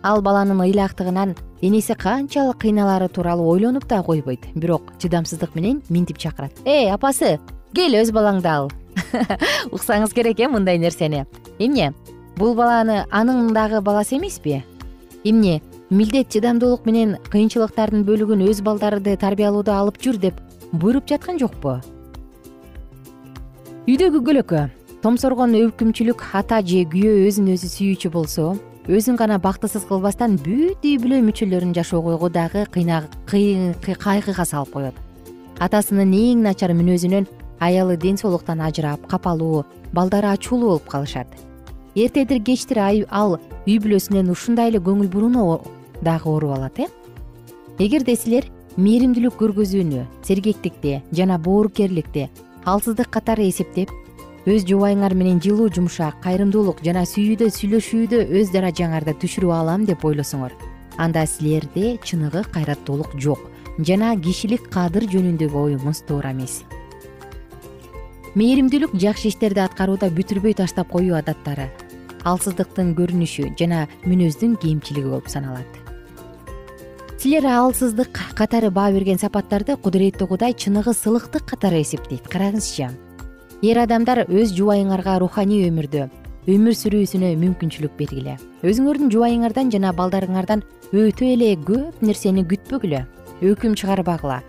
Ал 0.03 0.21
баланын 0.21 0.61
ыйлаактыгынан 0.61 1.35
энеси 1.61 1.93
канчалык 1.93 2.59
кыйналаары 2.59 3.07
тууралуу 3.07 3.49
ойлонуп 3.49 3.87
да 3.87 4.03
койбойт. 4.03 4.45
Бирок 4.55 4.93
чыдамсыздык 4.99 5.55
менен 5.55 5.81
минтип 5.89 6.17
чакырат. 6.17 6.51
Эй 6.65 6.91
апасы 6.91 7.39
кел 7.73 7.95
өз 7.95 8.11
балаңды 8.11 8.47
ал. 8.47 8.71
Уксаңыз 9.71 10.13
керек 10.13 10.39
э 10.39 10.47
мындай 10.47 10.77
нерсени. 10.77 11.25
Эмне 11.59 11.93
бул 12.37 12.55
баланы 12.55 13.05
анын 13.11 13.53
дагы 13.53 13.81
баласы 13.81 14.17
эмеспи? 14.17 14.63
Эмне 15.23 15.61
милдет 15.89 16.29
чыдамдуулук 16.29 16.85
менен 16.85 17.17
кыйынчылыктардын 17.31 18.03
бөлүгүн 18.03 18.47
өз 18.49 18.61
балдарды 18.61 19.15
тарбиялоодо 19.17 19.73
алып 19.73 19.97
жүр 20.01 20.17
деп 20.17 20.41
буйруп 20.71 21.07
жаткан 21.07 21.39
жокпу? 21.39 21.79
Үйдө 23.87 24.11
күгөлөккө 24.17 24.69
томсоргон 25.07 25.53
өкүмчүлүк 25.55 26.19
ата 26.35 26.57
же 26.67 26.81
күйөө 26.91 27.29
өзүн 27.29 27.45
өзү 27.53 27.67
сүйүүчү 27.71 28.09
болсо 28.11 28.45
өзүн 28.91 29.15
гана 29.15 29.37
бактысыз 29.39 29.85
кылбастан 29.87 30.33
бүт 30.43 30.83
үй 30.83 30.97
бүлө 30.99 31.21
мүчөлөрүн 31.23 31.69
жашоого 31.77 32.27
дагы 32.27 32.65
кайгыга 32.75 34.45
салып 34.49 34.73
коет 34.73 34.97
атасынын 35.63 36.11
эң 36.11 36.41
начар 36.43 36.73
мүнөзүнөн 36.75 37.27
аялы 37.63 37.95
ден 37.95 38.19
соолуктан 38.19 38.59
ажырап 38.67 39.05
капалуу 39.07 39.63
балдары 39.93 40.27
ачуулуу 40.33 40.73
болуп 40.73 40.89
калышат. 40.91 41.27
Эртедир 41.95 42.43
кечтир 42.43 42.81
ал 42.83 43.37
үй 43.63 43.77
бүлөсүнөн 43.79 44.33
ушундай 44.33 44.73
эле 44.73 44.81
көңүл 44.83 45.07
бурууну 45.07 45.61
дагы 46.01 46.27
ооруп 46.27 46.57
алат 46.57 46.81
э? 46.83 46.89
Эгерде 47.79 48.17
силер 48.19 48.49
мээримдүүлүк 48.75 49.39
көргөзүүнү 49.39 50.03
сергектикти 50.27 50.99
жана 51.13 51.39
боорукерликти 51.39 52.27
алсыздык 52.65 53.07
катары 53.07 53.47
эсептеп 53.47 53.95
өз 54.47 54.63
жубайыңар 54.63 55.11
менен 55.11 55.41
жылуу 55.43 55.67
жумшак 55.75 56.21
кайрымдуулук 56.23 56.79
жана 56.85 57.01
сүйүүдө 57.03 57.49
сүйлөшүүдө 57.51 58.19
өз 58.39 58.51
даражаңарды 58.53 59.11
түшүрүп 59.19 59.51
алам 59.51 59.83
деп 59.83 60.05
ойлосоңор. 60.07 60.53
Анда 60.95 61.25
силерде 61.27 61.97
чыныгы 61.99 62.45
кайраттуулук 62.53 63.17
жок 63.19 63.41
жана 63.83 64.13
кишилик 64.15 64.69
кадыр 64.71 65.03
жөнүндөгү 65.11 65.63
оюңуз 65.65 65.99
туура 66.07 66.31
эмес. 66.31 66.61
Мээримдүүлүк 68.39 68.95
жакшы 69.01 69.27
иштерди 69.33 69.59
аткарууда 69.65 70.07
бүтүрбөй 70.15 70.55
таштап 70.55 70.93
коюу 70.93 71.17
адаттары 71.19 71.67
алсыздыктын 72.23 72.93
көрүнүшү 72.95 73.49
жана 73.59 73.83
мүнөздүн 74.05 74.55
кемчилиги 74.61 75.11
болуп 75.11 75.27
саналат. 75.27 75.67
Силер 77.17 77.49
алсыздык 77.51 78.21
катары 78.37 78.71
баа 78.71 78.93
берген 78.95 79.19
сапаттарды 79.19 79.75
кудуреттүү 79.75 80.29
кудай 80.31 80.55
чыныгы 80.55 80.93
сылыктык 80.95 81.43
катары 81.49 81.81
эсептейт. 81.81 82.29
Караңызчы 82.31 82.91
эр 83.65 83.79
адамдар 83.81 84.27
өз 84.29 84.51
жубайыңарга 84.53 85.17
руханий 85.17 85.65
өмүрдө 85.65 86.03
өмүр 86.47 86.75
сүрүүсүнө 86.77 87.31
мүмкүнчүлүк 87.41 87.95
бергиле. 87.97 88.37
Өзүңөрдүн 88.61 89.09
жубайыңардан 89.11 89.71
жана 89.73 89.89
балдарыңардан 89.97 90.61
өтө 90.93 91.25
эле 91.33 91.55
көп 91.65 92.03
нерсени 92.05 92.45
күтпөгүлө 92.47 93.01
өкүм 93.49 93.73
чыгарбагыла. 93.81 94.43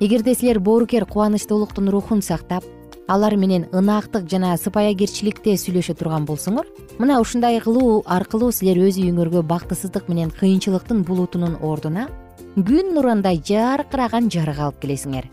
Эгерде 0.00 0.34
силер 0.34 0.58
боорукер 0.58 1.04
кубанычтуулуктун 1.04 1.92
рухун 1.92 2.22
сактап 2.22 2.64
алар 3.06 3.36
менен 3.36 3.68
ынаактык 3.72 4.26
жана 4.32 4.56
сыпаякерчиликте 4.56 5.54
сүйлөшө 5.60 5.94
турган 6.00 6.24
болсоңор 6.24 6.66
мына 6.98 7.20
ушундай 7.20 7.60
кылуу 7.60 8.00
аркылуу 8.08 8.50
силер 8.50 8.80
өз 8.88 8.96
үйүңөргө 8.96 9.44
бактысыздык 9.44 10.08
менен 10.08 10.32
кыйынчылыктын 10.40 11.04
булутунун 11.04 11.58
ордуна 11.60 12.08
күн 12.56 12.94
нурундай 12.96 13.42
жаркыраган 13.44 14.32
жарык 14.32 14.58
алып 14.58 14.80
келесиңер 14.80 15.28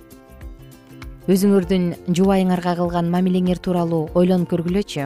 өзүңөрдүн 1.32 1.84
жубайыңарга 2.12 2.74
кылган 2.76 3.08
мамилеңер 3.12 3.60
тууралуу 3.64 4.10
ойлонуп 4.20 4.50
көргүлөчү. 4.52 5.06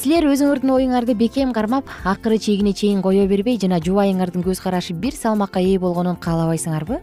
Силер 0.00 0.26
өзүңөрдүн 0.32 0.72
оюңарды 0.74 1.14
бекем 1.14 1.52
кармап 1.54 1.88
акыры 2.04 2.40
чегине 2.42 2.72
чейин 2.74 3.02
кое 3.04 3.28
бербей 3.30 3.60
жана 3.62 3.78
жубайыңардын 3.84 4.42
көз 4.42 4.60
карашы 4.64 4.96
бир 4.98 5.14
салмакка 5.14 5.62
ээ 5.62 5.78
болгонун 5.78 6.18
каалабайсыңарбы? 6.18 6.98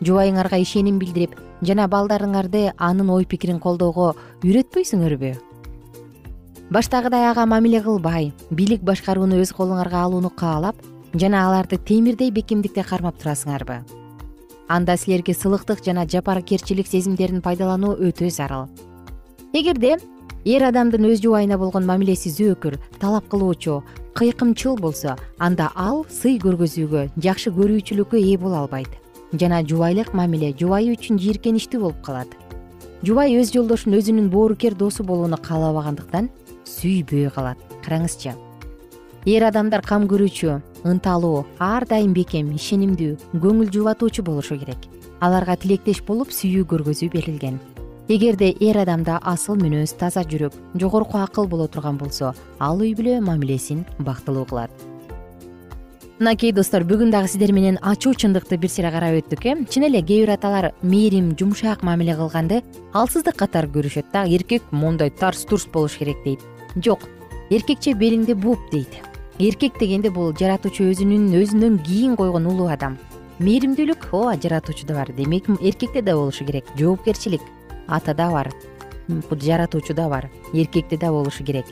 Жубайыңарга 0.00 0.62
ишеним 0.64 0.98
билдирип 1.02 1.36
жана 1.60 1.90
балдарыңарды 1.92 2.70
анын 2.78 3.12
ой 3.12 3.28
пикирин 3.28 3.60
колдоого 3.60 4.14
үйрөтпөйсүңөрбү? 4.40 5.36
Баштагыдай 6.70 7.28
ага 7.30 7.44
мамиле 7.46 7.84
кылбай 7.84 8.32
бийлик 8.50 8.80
башкарууну 8.80 9.42
өз 9.44 9.52
колуңарга 9.52 10.06
алууну 10.06 10.32
каалап 10.32 10.76
жана 11.14 11.46
аларды 11.46 11.76
темирдей 11.76 12.30
бекемдикте 12.30 12.86
кармап 12.86 13.20
турасыңарбы 13.20 13.82
анда 14.70 14.96
силерге 14.96 15.34
сылыктык 15.34 15.82
жана 15.84 16.06
жапаракерчилик 16.06 16.86
сезимдерин 16.86 17.42
пайдалануу 17.42 17.96
өтө 17.98 18.30
зарыл. 18.30 18.68
Эгерде 19.52 19.96
эр 20.44 20.64
адамдын 20.70 21.08
өз 21.10 21.18
жубайына 21.24 21.58
болгон 21.58 21.86
мамилеси 21.86 22.30
зөөкүр 22.30 22.78
талап 23.02 23.26
кылуучу 23.28 23.80
кыйкымчыл 24.14 24.78
болсо 24.78 25.16
анда 25.38 25.72
ал 25.74 26.06
сый 26.08 26.38
көргөзүүгө 26.38 27.08
жакшы 27.18 27.50
көрүүчүлүккө 27.50 28.22
ээ 28.22 28.38
боло 28.38 28.62
албайт. 28.62 28.92
Жана 29.32 29.64
жубайлык 29.66 30.14
мамиле 30.14 30.52
жубайы 30.54 30.94
үчүн 30.94 31.18
жийиркеничтүү 31.18 31.80
болуп 31.80 31.98
калат. 32.06 32.30
Жубай 33.02 33.34
өз 33.40 33.50
жолдошун 33.50 33.98
өзүнүн 33.98 34.30
боорукер 34.30 34.74
досу 34.78 35.02
болууну 35.02 35.38
каалабагандыктан 35.42 36.30
сүйбөй 36.64 37.30
калат. 37.34 37.58
Караңызчы 37.82 38.36
эр 39.26 39.44
адамдар 39.50 39.82
кам 39.84 40.06
көрүүчү 40.08 40.60
ынталуу 40.84 41.46
ар 41.58 41.86
дайым 41.88 42.12
бекем 42.14 42.52
ишенимдүү 42.54 43.40
көңүл 43.42 43.70
жубатуучу 43.72 44.22
болушу 44.22 44.58
керек. 44.58 44.78
Аларга 45.20 45.56
тилектеш 45.56 46.02
болуп 46.06 46.32
сүйүү 46.32 46.64
көргөзүү 46.70 47.10
берилген. 47.12 47.58
Эгерде 48.10 48.54
эр 48.58 48.80
адамда 48.82 49.20
асыл 49.22 49.58
мүнөз 49.60 49.92
таза 50.00 50.24
жүрөк 50.26 50.56
жогорку 50.74 51.20
акыл 51.20 51.46
боло 51.46 51.68
турган 51.68 51.98
болсо 52.00 52.32
ал 52.58 52.80
үй 52.80 52.94
бүлө 52.98 53.20
мамилесин 53.22 53.84
бактылуу 53.98 54.46
кылат. 54.50 54.70
Мынакей 56.18 56.52
достор 56.52 56.84
бүгүн 56.84 57.12
дагы 57.14 57.30
сиздер 57.32 57.52
менен 57.56 57.78
ачуу 57.80 58.12
чындыкты 58.12 58.58
бир 58.60 58.68
сыйра 58.68 58.90
карап 58.92 59.14
өттүк 59.20 59.46
э? 59.46 59.54
Чын 59.70 59.86
эле 59.88 60.02
кээ 60.02 60.24
бир 60.26 60.34
аталар 60.34 60.72
мээрим 60.82 61.30
жумшак 61.38 61.82
мамиле 61.82 62.16
кылганды 62.16 62.62
алсыздык 62.92 63.38
катары 63.40 63.70
көрүшөт 63.72 64.12
да 64.12 64.26
эркек 64.26 64.62
моундай 64.70 65.10
тарс 65.10 65.46
турс 65.48 65.64
болуш 65.72 65.96
керек 65.96 66.20
дейт. 66.24 66.40
Жок 66.76 67.06
эркекче 67.48 67.94
белиңди 67.94 68.34
бууп 68.34 68.68
дейт 68.70 69.09
эркек 69.40 69.78
дегенде 69.80 70.10
бул 70.12 70.34
жаратуучу 70.36 70.90
өзүнүн 70.92 71.30
өзүнөн 71.38 71.78
кийин 71.86 72.16
койгон 72.16 72.44
улуу 72.50 72.68
адам. 72.68 72.98
Мээримдүүлүк 73.40 74.10
ооба 74.12 74.36
жаратуучуда 74.36 74.94
бар. 74.94 75.12
Демек 75.16 75.48
эркекте 75.60 76.02
да 76.02 76.14
болушу 76.14 76.44
керек. 76.44 76.66
Жоопкерчилик 76.76 77.40
атада 77.88 78.28
бар. 78.30 78.50
Жаратуучуда 79.08 80.08
бар. 80.08 80.28
Эркекте 80.52 80.98
да 80.98 81.10
болушу 81.10 81.44
керек. 81.44 81.64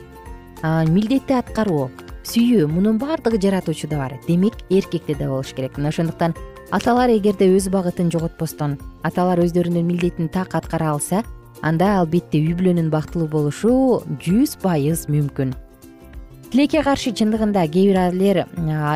Милдетти 0.63 1.37
аткаруу 1.37 1.91
сүйүү 2.25 2.65
мунун 2.67 2.97
баардыгы 2.97 3.37
жаратуучуда 3.37 3.97
бар. 3.97 4.17
Демек 4.27 4.57
эркекте 4.69 5.13
да 5.13 5.29
болуш 5.29 5.53
керек. 5.53 5.77
Мына 5.77 5.93
ошондуктан 5.93 6.33
аталар 6.71 7.13
эгерде 7.13 7.53
өз 7.53 7.69
багытын 7.69 8.09
жоготпостон 8.09 8.79
аталар 9.03 9.45
өздөрүнүн 9.45 9.85
милдетин 9.85 10.29
так 10.29 10.55
аткара 10.57 10.91
алса 10.97 11.23
анда 11.61 11.99
албетте 12.01 12.41
үй 12.41 12.57
бүлөнүн 12.57 12.89
бактылуу 12.89 13.29
болушу 13.29 14.01
жүз 14.21 14.57
пайыз 14.61 15.05
мүмкүн 15.09 15.53
тилекке 16.49 16.81
каршы 16.81 17.11
чындыгында 17.13 17.61
кээ 17.69 17.91
бир 17.91 17.97
элер 18.07 18.37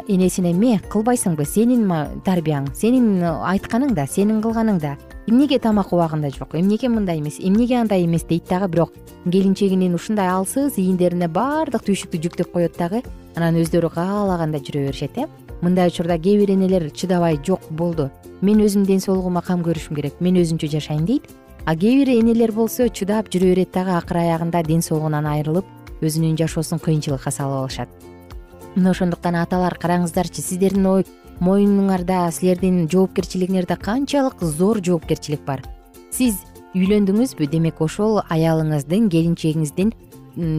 энесине 0.10 0.52
эмне 0.56 0.80
кылбайсыңбы? 0.90 1.46
Сенин 1.46 1.86
тарбияң? 2.26 2.72
Сенин 2.74 3.22
айтканың 3.22 3.94
да 3.94 4.08
сенин 4.10 4.40
кылганың 4.42 4.80
да. 4.82 4.96
Эмнеге 5.28 5.60
тамак 5.62 5.94
убагында 5.94 6.32
жок? 6.34 6.56
Эмнеге 6.58 6.90
мындай 6.90 7.20
эмес? 7.20 7.38
Эмнеге 7.40 7.78
андай 7.78 8.06
эмес 8.06 8.24
дейт 8.26 8.50
дагы? 8.50 8.70
Бирок 8.70 8.94
келинчегинин 9.30 9.94
ушундай 9.94 10.28
алсыз 10.34 10.80
ийиндерине 10.82 11.28
баардык 11.30 11.86
түйшүктү 11.86 12.24
жүктөп 12.26 12.50
коет 12.56 12.78
дагы 12.80 13.04
анан 13.36 13.62
өздөрү 13.62 13.94
каалагандай 13.94 14.60
жүрө 14.60 14.88
беришет 14.88 15.18
э? 15.22 15.28
Мындай 15.62 15.94
учурда 15.94 16.18
кээ 16.18 16.42
бир 16.42 16.56
энелер 16.58 16.90
чыдабай 16.90 17.38
жок 17.46 17.62
болду. 17.70 18.10
Мен 18.42 18.66
өзүмдүн 18.66 18.98
ден 18.98 19.00
соолугума 19.00 19.46
кам 19.46 19.62
көрүшүм 19.62 19.96
керек. 19.96 20.18
Мен 20.20 20.42
өзүнчө 20.42 20.74
жашайм 20.74 21.06
дейт. 21.06 21.30
А 21.66 21.78
кээ 21.78 22.02
бир 22.02 22.10
энелер 22.18 22.52
болсо 22.52 22.90
чыдап 22.90 23.30
жүрө 23.30 23.54
берет 23.54 23.72
дагы 23.72 23.94
акыры 23.96 24.26
аягында 24.26 24.66
ден 24.68 24.82
соолугунан 24.82 25.30
айрылып 25.30 25.70
өзүнүн 26.04 26.38
жашоосун 26.40 26.80
кыйынчылыкка 26.84 27.32
салып 27.32 27.64
алышат. 27.64 27.90
Мына 28.76 28.92
ошондуктан 28.92 29.36
аталар 29.40 29.78
караңыздарчы 29.80 30.42
сиздердин 30.42 30.86
ой 30.90 31.06
моюнуңарда 31.44 32.26
силердин 32.32 32.88
жоопкерчилигиңерде 32.92 33.78
канчалык 33.78 34.42
зор 34.42 34.82
жоопкерчилик 34.84 35.44
бар. 35.46 35.64
Сиз 36.12 36.42
үйлөндүңүзбү 36.74 37.50
демек 37.52 37.82
ошол 37.82 38.22
аялыңыздын 38.34 39.10
келинчегиңиздин 39.14 39.94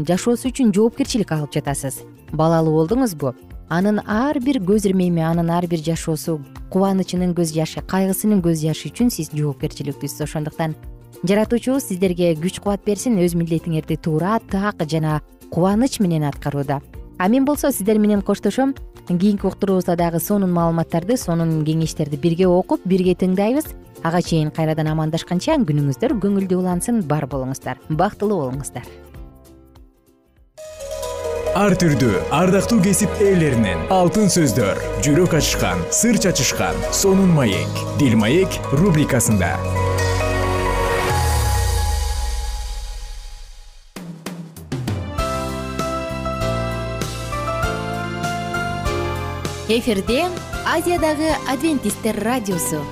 жашоосу 0.07 0.51
үчүн 0.51 0.71
жоопкерчилик 0.75 1.33
алып 1.35 1.55
жатасыз. 1.57 2.03
Балалуу 2.33 2.77
болдуңузбу? 2.79 3.35
Анын 3.69 4.01
ар 4.07 4.39
бир 4.45 4.61
көз 4.63 4.87
ирмеми 4.87 5.23
анын 5.25 5.51
ар 5.51 5.67
бир 5.67 5.83
жашоосу 5.83 6.39
кубанычынын 6.71 7.35
көз 7.35 7.55
жашы 7.57 7.83
кайгысынын 7.83 8.43
көз 8.45 8.63
жашы 8.67 8.91
үчүн 8.91 9.11
сиз 9.11 9.33
жоопкерчиликтүүсүз 9.35 10.27
ошондуктан 10.27 10.77
жаратуучубуз 11.25 11.89
сиздерге 11.89 12.35
күч 12.37 12.61
кубат 12.61 12.85
берсин 12.85 13.17
өз 13.23 13.35
милдетиңерди 13.39 13.97
туура 13.97 14.37
так 14.51 14.83
жана 14.91 15.23
кубаныч 15.51 16.01
менен 16.01 16.25
аткарууда. 16.29 16.83
А 17.19 17.29
мен 17.29 17.45
болсо 17.45 17.73
сиздер 17.73 17.99
менен 17.99 18.23
коштошом. 18.23 18.75
Кийинки 19.09 19.47
уктуруубузда 19.47 19.97
дагы 19.97 20.21
сонун 20.21 20.53
маалыматтарды 20.53 21.17
сонун 21.17 21.65
кеңештерди 21.65 22.17
бирге 22.17 22.47
окуп 22.49 22.81
бирге 22.85 23.15
тыңдайбыз. 23.15 23.65
Ага 24.03 24.21
чейин 24.23 24.51
кайрадан 24.51 24.89
амандашканча 24.93 25.57
күнүңүздөр 25.57 26.17
көңүлдүү 26.21 26.61
улансын 26.61 27.03
бар 27.09 27.27
болуңуздар 27.27 27.81
бактылуу 27.89 28.41
болуңуздар. 28.43 28.85
Ар 31.55 31.77
түрдүү 31.79 32.19
ардактуу 32.35 32.81
кесип 32.83 33.21
ээлеринен 33.23 33.87
алтын 33.95 34.27
сөздөр 34.27 34.81
жүрөк 35.07 35.39
ачышкан 35.39 35.85
сыр 35.95 36.19
чачышкан 36.19 36.75
сонун 36.91 37.31
маек 37.37 37.85
дил 38.01 38.19
маек 38.19 38.59
рубрикасында 38.73 39.55
эфирде 49.69 50.27
азиядагы 50.69 51.31
адвентисттер 51.49 52.19
радиосу. 52.21 52.83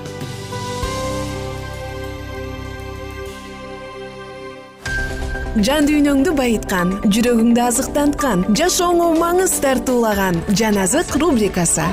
Жан 5.53 5.85
дүйнөңдү 5.85 6.31
байыткан 6.33 6.95
жүрөгүңдү 7.13 7.61
азыктанткан 7.61 8.47
жашооңо 8.57 9.11
маңыз 9.19 9.53
тартуулаган 9.61 10.39
жан 10.57 10.79
азык 10.81 11.13
рубрикасы. 11.21 11.85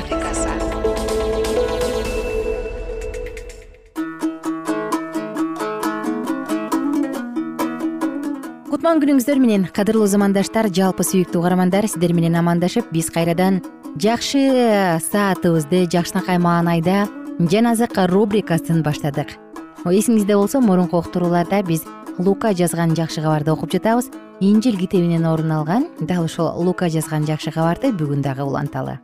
Кутман 8.71 9.03
күнүңүздөр 9.05 9.43
менен 9.45 9.69
кадырлуу 9.77 10.09
замандаштар 10.09 10.71
жалпы 10.73 11.05
сүйүктүү 11.05 11.43
угармандар 11.43 11.85
сиздер 11.85 12.17
менен 12.17 12.41
амандашып 12.41 12.89
биз 12.95 13.13
кайрадан 13.13 13.61
жакшы 13.99 15.01
саатыбызды 15.03 15.87
жакшынакай 15.91 16.39
маанайда 16.39 17.09
жаназык 17.39 17.97
рубрикасын 18.11 18.83
баштадык. 18.83 19.35
Эсиңизде 19.85 20.37
болсо 20.37 20.61
мурунку 20.61 20.99
уктурууларда 20.99 21.63
биз 21.67 21.83
лука 22.19 22.53
жазган 22.55 22.95
жакшы 22.95 23.23
кабарды 23.23 23.51
окуп 23.51 23.73
жатабыз. 23.73 24.11
Инжил 24.41 24.79
китебинен 24.79 25.27
орун 25.27 25.53
алган 25.53 25.89
дал 26.01 26.25
ушул 26.25 26.53
лука 26.63 26.89
жазган 26.89 27.27
жакшы 27.27 27.51
кабарды 27.51 27.93
бүгүн 27.93 28.23
дагы 28.23 28.45
уланталы. 28.45 29.01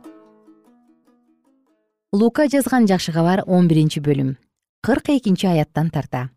Лука 2.13 2.47
жазган 2.47 2.87
жакшы 2.87 3.11
кабар 3.11 3.43
он 3.45 3.67
биринчи 3.67 3.99
бөлүм. 3.99 4.37
Кырк 4.81 5.09
экинчи 5.09 5.45
аяттан 5.47 5.89
тарта. 5.89 6.29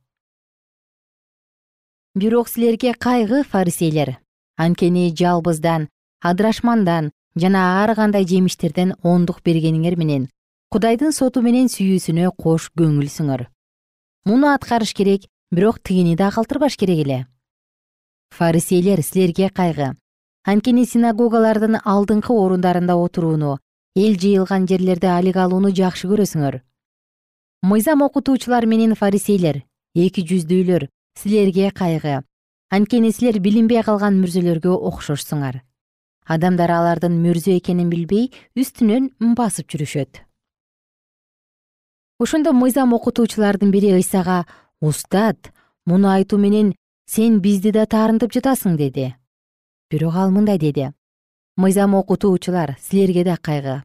Бирок 2.14 2.48
силерге 2.48 2.94
кайгы 2.94 3.44
фарисейлер 3.44 4.18
анткени 4.56 5.14
жалбыздан 5.14 5.88
адырашмандан 6.20 7.12
жана 7.40 7.62
ар 7.82 7.94
кандай 7.96 8.26
жемиштерден 8.28 8.94
ондук 9.02 9.40
бергениңер 9.46 9.96
менен 9.96 10.28
кудайдын 10.70 11.10
соту 11.10 11.42
менен 11.42 11.66
сүйүүсүнө 11.66 12.30
кош 12.38 12.68
көңүлсүңөр. 12.78 13.46
Муну 14.28 14.50
аткарыш 14.54 14.92
керек 14.94 15.24
бирок 15.50 15.80
тигини 15.82 16.14
да 16.16 16.30
калтырбаш 16.30 16.76
керек 16.78 17.00
эле. 17.04 17.16
Фарисейлер 18.30 19.02
силерге 19.02 19.48
кайгы. 19.50 19.96
Анткени 20.46 20.84
синагогалардын 20.86 21.80
алдыңкы 21.82 22.30
орундарында 22.30 22.94
отурууну 22.96 23.56
эл 23.96 24.14
жыйылган 24.14 24.68
жерлерде 24.70 25.10
алик 25.10 25.36
алууну 25.36 25.72
жакшы 25.74 26.06
көрөсүңөр. 26.12 26.60
Мыйзам 27.66 28.02
окутуучулар 28.06 28.66
менен 28.66 28.94
фарисейлер 28.94 29.64
эки 29.94 30.22
жүздүүлөр 30.22 30.86
силерге 31.18 31.72
кайгы. 31.72 32.22
Анткени 32.70 33.10
силер 33.10 33.40
билинбей 33.42 33.82
калган 33.82 34.22
мүрзөлөргө 34.22 34.78
окшошсуңар 34.92 35.64
адамдар 36.26 36.70
алардын 36.70 37.16
мүрзө 37.22 37.56
экенин 37.58 37.90
билбей 37.90 38.30
үстүнөн 38.56 39.10
басып 39.36 39.70
жүрүшөт. 39.70 40.22
Ошондо 42.20 42.52
мыйзам 42.52 42.92
окутуучулардын 42.92 43.70
бири 43.70 43.94
ыйсага 43.96 44.44
устат 44.80 45.52
муну 45.86 46.08
айтуу 46.08 46.38
менен 46.38 46.74
сен 47.06 47.40
бизди 47.40 47.72
да 47.72 47.86
таарынтып 47.86 48.32
жатасың 48.32 48.76
деди. 48.76 49.14
Бирок 49.90 50.14
ал 50.14 50.30
мындай 50.30 50.58
деди. 50.58 50.92
Мыйзам 51.56 51.94
окутуучулар 51.94 52.76
силерге 52.80 53.24
да 53.24 53.36
кайгы. 53.36 53.82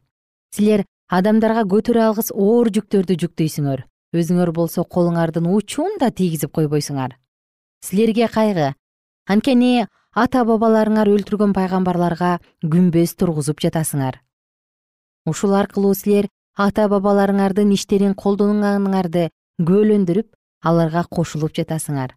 Силер 0.54 0.84
адамдарга 1.08 1.64
көтөрө 1.64 2.02
алгыс 2.08 2.30
оор 2.32 2.68
жүктөрдү 2.68 3.16
жүктөйсүңөр. 3.22 3.82
Өзүңөр 4.14 4.52
болсо 4.52 4.84
колуңардын 4.84 5.48
учун 5.50 5.98
да 6.00 6.10
тийгизип 6.10 6.52
койбойсуңар. 6.52 7.16
Силерге 7.82 8.28
кайгы. 8.28 8.74
Анткени 9.26 9.88
ата 10.16 10.46
бабаларыңар 10.48 11.10
өлтүргөн 11.12 11.50
пайгамбарларга 11.52 12.38
күмбөз 12.64 13.10
тургузуп 13.20 13.60
жатасыңар. 13.60 14.22
Ушул 15.28 15.52
аркылуу 15.52 15.92
силер 15.92 16.30
ата 16.56 16.86
бабаларыңардын 16.88 17.74
иштерин 17.76 18.14
колдонганыңарды 18.16 19.26
күбөлөндүрүп 19.60 20.30
аларга 20.64 21.02
кошулуп 21.04 21.52
жатасыңар. 21.58 22.14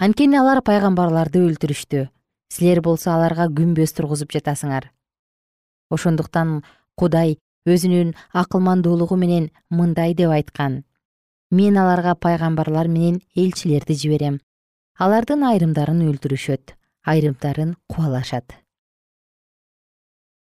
Анткени 0.00 0.38
алар 0.40 0.62
пайгамбарларды 0.64 1.42
өлтүрүштү. 1.44 2.06
Силер 2.48 2.80
болсо 2.80 3.12
аларга 3.12 3.50
күмбөз 3.52 3.92
тургузуп 3.98 4.32
жатасыңар. 4.32 4.88
Ошондуктан 5.92 6.62
кудай 6.96 7.36
өзүнүн 7.68 8.14
акылмандуулугу 8.32 9.18
менен 9.20 9.50
мындай 9.68 10.14
деп 10.16 10.32
айткан. 10.32 10.84
Мен 11.50 11.76
аларга 11.76 12.14
пайгамбарлар 12.14 12.88
менен 12.88 13.20
элчилерди 13.36 13.92
жиберем. 13.92 14.40
Алардын 14.96 15.44
айрымдарын 15.50 16.00
өлтүрүшөт 16.08 16.74
айрымдарын 17.04 17.76
кубалашат. 17.88 18.56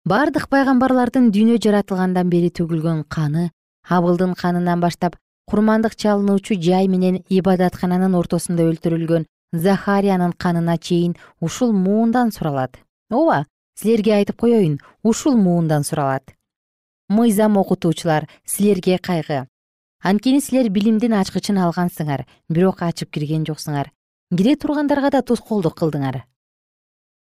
Бардык 0.05 0.47
пайгамбарлардын 0.49 1.29
дүйнө 1.33 1.59
жаратылгандан 1.63 2.29
бери 2.29 2.49
төгүлгөн 2.49 3.03
каны 3.15 3.51
абылдын 3.87 4.33
канынан 4.33 4.81
баштап 4.81 5.17
курмандык 5.49 5.95
чалынуучу 5.95 6.57
жай 6.67 6.87
менен 6.87 7.19
ибадаткананын 7.29 8.15
ортосунда 8.17 8.65
өлтүрүлгөн 8.71 9.27
захариянын 9.53 10.33
канына 10.33 10.77
чейин 10.77 11.15
ушул 11.39 11.71
муундан 11.73 12.31
суралат. 12.31 12.79
Ооба 13.11 13.45
силерге 13.79 14.15
айтып 14.15 14.39
коеюн 14.41 14.79
ушул 15.03 15.37
муундан 15.37 15.83
суралат. 15.83 16.33
Мыйзам 17.09 17.57
окутуучулар 17.57 18.27
силерге 18.45 18.97
кайгы. 18.97 19.45
Анткени 20.01 20.41
силер 20.41 20.69
билимдин 20.69 21.13
ачкычын 21.13 21.61
алгансыңар 21.61 22.25
бирок 22.49 22.81
ачып 22.81 23.11
кирген 23.11 23.45
жоксуңар. 23.45 23.91
Кире 24.35 24.55
тургандарга 24.55 25.11
да 25.11 25.21
тоскоолдук 25.21 25.77
кылдыңар 25.77 26.23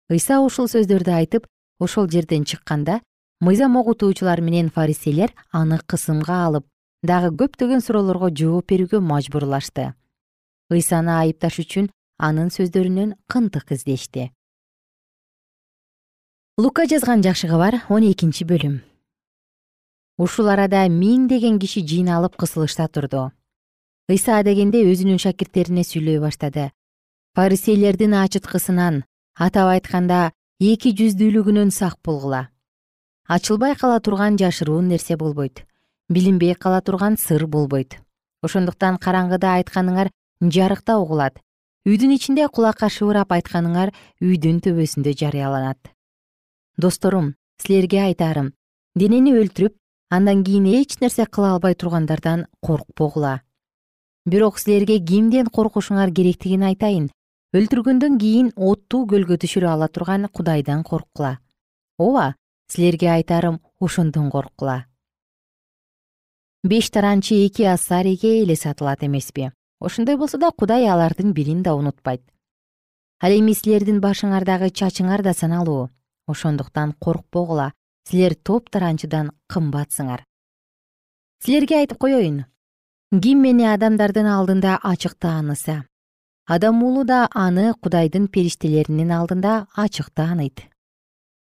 ыйса 0.09 0.40
ушул 0.40 0.68
сөздөрдү 0.73 1.12
айтып 1.12 1.47
ошол 1.79 2.09
жерден 2.09 2.44
чыкканда 2.44 3.01
мыйзам 3.40 3.77
окутуучулар 3.77 4.40
менен 4.40 4.71
фарисейлер 4.71 5.35
аны 5.53 5.79
кысымга 5.87 6.44
алып 6.47 6.66
дагы 7.03 7.31
көптөгөн 7.37 7.85
суроолорго 7.85 8.31
жооп 8.33 8.73
берүүгө 8.73 9.01
мажбурлашты. 9.01 9.94
ыйсаны 10.73 11.12
айыпташ 11.12 11.61
үчүн 11.62 11.90
анын 12.18 12.49
сөздөрүнөн 12.51 13.14
кынтык 13.29 13.73
издешти. 13.73 14.33
Лука 16.59 16.87
жазган 16.87 17.23
жакшы 17.23 17.47
кабар 17.47 17.85
он 17.88 18.03
экинчи 18.03 18.44
бөлүм. 18.44 18.81
Ушул 20.18 20.49
арада 20.49 20.88
миңдеген 20.88 21.61
киши 21.61 21.85
жыйналып 21.87 22.35
кысылышта 22.37 22.88
турду. 22.88 23.31
ыйса 24.09 24.38
адегенде 24.38 24.83
өзүнүн 24.83 25.18
шакирттерине 25.21 25.85
сүйлөй 25.85 26.18
баштады. 26.18 26.73
Фарисейлердин 27.37 28.14
ачыткысынан 28.14 29.05
атап 29.38 29.72
айтканда 29.74 30.33
эки 30.61 30.92
жүздүүлүгүнөн 30.98 31.70
сак 31.70 31.98
болгула 32.05 32.48
ачылбай 33.29 33.77
кала 33.77 34.01
турган 34.01 34.38
жашыруун 34.40 34.88
нерсе 34.88 35.16
болбойт. 35.16 35.66
Билинбей 36.09 36.55
кала 36.55 36.81
турган 36.81 37.18
сыр 37.18 37.46
болбойт. 37.46 37.98
Ошондуктан 38.42 38.96
караңгыда 38.96 39.61
айтканыңар 39.61 40.09
жарыкта 40.40 40.96
угулат. 40.98 41.38
Үйдүн 41.85 42.14
ичинде 42.16 42.48
кулакка 42.48 42.88
шыбырап 42.88 43.33
айтканыңар 43.37 43.92
үйдүн 44.24 44.62
төбөсүндө 44.64 45.12
жарыяланат. 45.12 45.79
Досторум 46.79 47.35
силерге 47.61 48.01
айтаарым 48.07 48.55
денени 48.96 49.35
өлтүрүп 49.37 49.77
андан 50.11 50.42
кийин 50.44 50.66
эч 50.81 50.96
нерсе 51.03 51.27
кыла 51.27 51.53
албай 51.53 51.74
тургандардан 51.74 52.46
коркпогула. 52.64 53.42
Бирок 54.24 54.59
силерге 54.59 54.98
кимден 55.05 55.53
коркушуңар 55.53 56.12
керектигин 56.14 56.64
айтайын 56.64 57.11
өлтүргөндөн 57.56 58.18
кийин 58.20 58.52
оттуу 58.56 59.06
көлгө 59.08 59.38
түшүрө 59.40 59.70
ала 59.72 59.88
турган 59.88 60.28
кудайдан 60.28 60.82
корккула 60.84 61.38
ооба 61.96 62.34
силерге 62.68 63.08
айтарым 63.08 63.61
ошондон 63.80 64.28
корккула 64.30 64.84
беш 66.62 66.90
таранчы 66.90 67.46
эки 67.46 67.62
ассариге 67.62 68.42
эле 68.42 68.56
сатылат 68.56 69.02
эмеспи. 69.02 69.52
Ошондой 69.80 70.16
болсо 70.16 70.38
да 70.38 70.50
кудай 70.50 70.87
алардын 70.88 71.32
бирин 71.32 71.62
да 71.62 71.74
унутпайт. 71.74 72.22
Ал 73.20 73.32
эми 73.32 73.54
силердин 73.54 74.00
башыңардагы 74.00 74.68
чачыңар 74.68 75.22
да 75.22 75.32
саналуу. 75.32 75.88
Ошондуктан 76.26 76.92
коркпогула. 77.00 77.72
Силер 78.04 78.34
топ 78.34 78.70
таранчыдан 78.70 79.30
кымбатсыңар. 79.48 80.24
Силерге 81.44 81.78
айтып 81.78 81.98
коеюн. 81.98 82.44
Ким 83.22 83.40
мени 83.40 83.64
адамдардын 83.64 84.26
алдында 84.26 84.80
ачык 84.82 85.14
тааныса 85.14 85.84
адам 86.54 86.82
уулу 86.82 87.04
да 87.04 87.20
аны 87.46 87.66
кудайдын 87.82 88.26
периштелеринин 88.34 89.12
алдында 89.18 89.52
ачык 89.84 90.08
тааныйт 90.18 90.64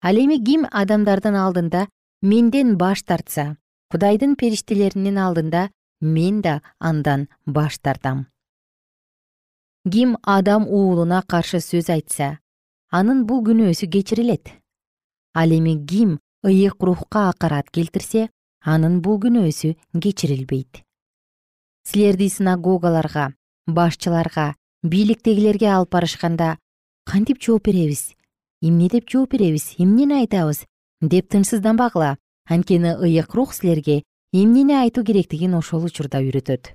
ал 0.07 0.15
эми 0.23 0.37
ким 0.47 0.61
адамдардын 0.81 1.35
алдында 1.45 1.87
менден 2.21 2.77
баш 2.77 3.03
тартса 3.03 3.45
кудайдын 3.91 4.35
периштелеринин 4.39 5.17
алдында 5.17 5.69
мен 6.01 6.41
да 6.41 6.61
андан 6.79 7.27
баш 7.45 7.77
тартам. 7.79 8.27
Ким 9.91 10.17
адам 10.23 10.67
уулуна 10.67 11.21
каршы 11.27 11.59
сөз 11.61 11.89
айтса 11.89 12.39
анын 12.89 13.25
бул 13.25 13.43
күнөөсү 13.45 13.89
кечирилет. 13.89 14.51
Ал 15.33 15.49
эми 15.51 15.75
ким 15.85 16.19
ыйык 16.45 16.81
рухка 16.81 17.29
акарат 17.29 17.69
келтирсе 17.69 18.29
анын 18.61 19.01
бул 19.01 19.19
күнөөсү 19.19 19.75
кечирилбейт. 20.01 20.83
Силерди 21.83 22.29
синагогаларга 22.29 23.33
башчыларга 23.67 24.55
бийликтегилерге 24.83 25.67
алып 25.69 25.91
барышканда 25.93 26.57
кантип 27.05 27.41
жооп 27.41 27.67
беребиз? 27.67 28.15
Эмне 28.61 28.89
деп 28.89 29.09
жооп 29.09 29.31
беребиз? 29.31 29.75
Эмнени 29.77 30.21
айтабыз? 30.23 30.65
деп 31.01 31.29
тынчсызданбагыла 31.29 32.17
анткени 32.45 32.95
ыйык 32.97 33.33
рух 33.33 33.53
силерге 33.53 34.03
эмнени 34.33 34.73
айтуу 34.73 35.03
керектигин 35.03 35.53
ошол 35.53 35.85
учурда 35.85 36.21
үйрөтөт. 36.21 36.73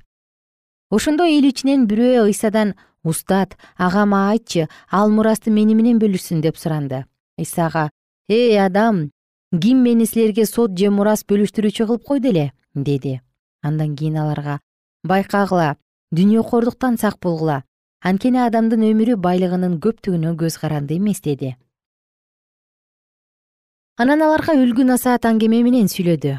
Ошондо 0.90 1.24
эл 1.24 1.46
ичинен 1.46 1.86
бирөө 1.86 2.26
ыйсадан 2.30 2.74
устат 3.02 3.56
агама 3.76 4.30
айтчы 4.30 4.68
ал 4.90 5.10
мурасты 5.10 5.50
мени 5.50 5.74
менен 5.74 5.98
бөлүшсүн 5.98 6.42
деп 6.42 6.58
суранды. 6.58 7.06
Ыйсага 7.38 7.90
эй 8.28 8.58
адам 8.58 9.10
ким 9.50 9.82
мени 9.82 10.06
силерге 10.06 10.46
сот 10.46 10.78
же 10.78 10.90
мурас 10.90 11.24
бөлүштүрүүчү 11.24 11.86
кылып 11.86 12.04
койду 12.04 12.28
эле 12.28 12.52
деди. 12.74 13.20
Андан 13.62 13.96
кийин 13.96 14.18
аларга 14.18 14.60
байкагыла 15.02 15.76
дүйнөкордуктан 16.12 16.98
сак 16.98 17.18
болгула 17.18 17.64
анткени 18.06 18.38
адамдын 18.38 18.84
өмүрү 18.86 19.16
байлыгынын 19.18 19.78
көптүгүнө 19.82 20.36
көз 20.38 20.58
каранды 20.62 21.00
эмес 21.00 21.20
деди. 21.24 21.56
Анан 23.98 24.22
аларга 24.22 24.54
үлгү 24.54 24.84
насаат 24.86 25.26
аңгеме 25.26 25.62
менен 25.66 25.90
сүйлөдү. 25.90 26.36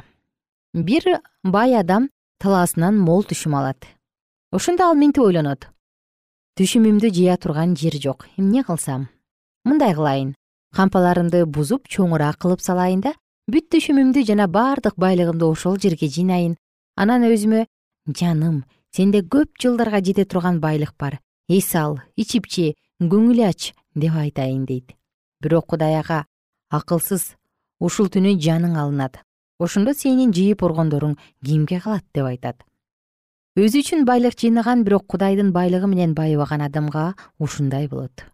Бир 0.87 1.07
бай 1.43 1.75
адам 1.75 2.07
талаасынан 2.39 2.95
мол 2.95 3.25
түшүм 3.27 3.57
алат. 3.59 3.83
Ошондо 4.51 4.87
ал 4.87 4.95
минтип 4.95 5.25
ойлонот. 5.25 5.67
Түшүмүмдү 6.57 7.11
жыя 7.13 7.37
турган 7.37 7.75
жер 7.75 7.99
жок. 7.99 8.27
Эмне 8.37 8.63
кылсам? 8.63 9.09
Мындай 9.65 9.93
кылайын. 9.93 10.35
Кампаларымды 10.75 11.45
бузуп 11.45 11.87
чоңураак 11.89 12.39
кылып 12.43 12.61
салайын 12.61 13.01
да 13.01 13.13
бүт 13.51 13.69
түшүмүмдү 13.73 14.23
жана 14.27 14.47
бардык 14.47 14.95
байлыгымды 14.99 15.45
ошол 15.47 15.77
жерге 15.79 16.07
жыйнайын 16.11 16.57
анан 16.99 17.23
өзүмө 17.27 17.61
жаным 18.19 18.57
сенде 18.97 19.21
көп 19.35 19.55
жылдарга 19.63 20.01
жете 20.03 20.25
турган 20.25 20.59
байлык 20.59 20.91
бар 20.99 21.19
эс 21.49 21.73
ал 21.75 21.99
ичип 22.15 22.47
же 22.51 22.73
көңүл 22.99 23.43
ач 23.47 23.73
деп 23.95 24.15
айтайын 24.15 24.65
дейт. 24.65 24.93
Бирок 25.41 25.67
кудай 25.67 25.95
ага 25.95 26.25
акылсыз 26.69 27.35
ушул 27.79 28.09
түнү 28.11 28.35
жаның 28.41 28.75
алынат. 28.75 29.21
Ошондо 29.59 29.93
сенин 29.93 30.33
жыйып 30.33 30.63
ургондоруң 30.63 31.15
кимге 31.45 31.79
калат 31.79 32.05
деп 32.13 32.25
айтат. 32.25 32.63
Өзү 33.57 33.81
үчүн 33.81 34.05
байлык 34.05 34.37
жыйнаган 34.37 34.83
бирок 34.83 35.07
кудайдын 35.07 35.53
байлыгы 35.53 35.87
менен 35.87 36.13
байыбаган 36.13 36.61
адамга 36.61 37.15
ушундай 37.39 37.87
болот. 37.87 38.25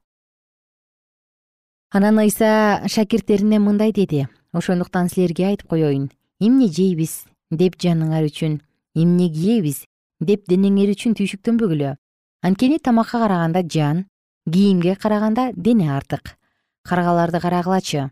Анан 1.91 2.17
ыйса 2.19 2.83
шакирттерине 2.87 3.59
мындай 3.59 3.93
деди. 3.93 4.27
Ошондуктан 4.51 5.07
силерге 5.09 5.47
айтып 5.47 5.69
коеюн 5.69 6.09
эмне 6.39 6.67
жейбиз 6.67 7.25
деп 7.51 7.77
жаныңар 7.77 8.25
үчүн. 8.27 8.61
Эмне 8.95 9.29
кийебиз 9.29 9.85
деп 10.19 10.43
денеңер 10.49 10.91
үчүн 10.93 11.15
түйшүктөнбөгүлө 11.17 11.95
анткени 12.43 12.77
тамакка 12.77 13.19
караганда 13.19 13.63
жан 13.63 14.05
кийимге 14.51 14.95
караганда 14.95 15.51
дене 15.55 15.95
артык. 15.95 16.35
Каргаларды 16.83 17.39
карагылачы 17.39 18.11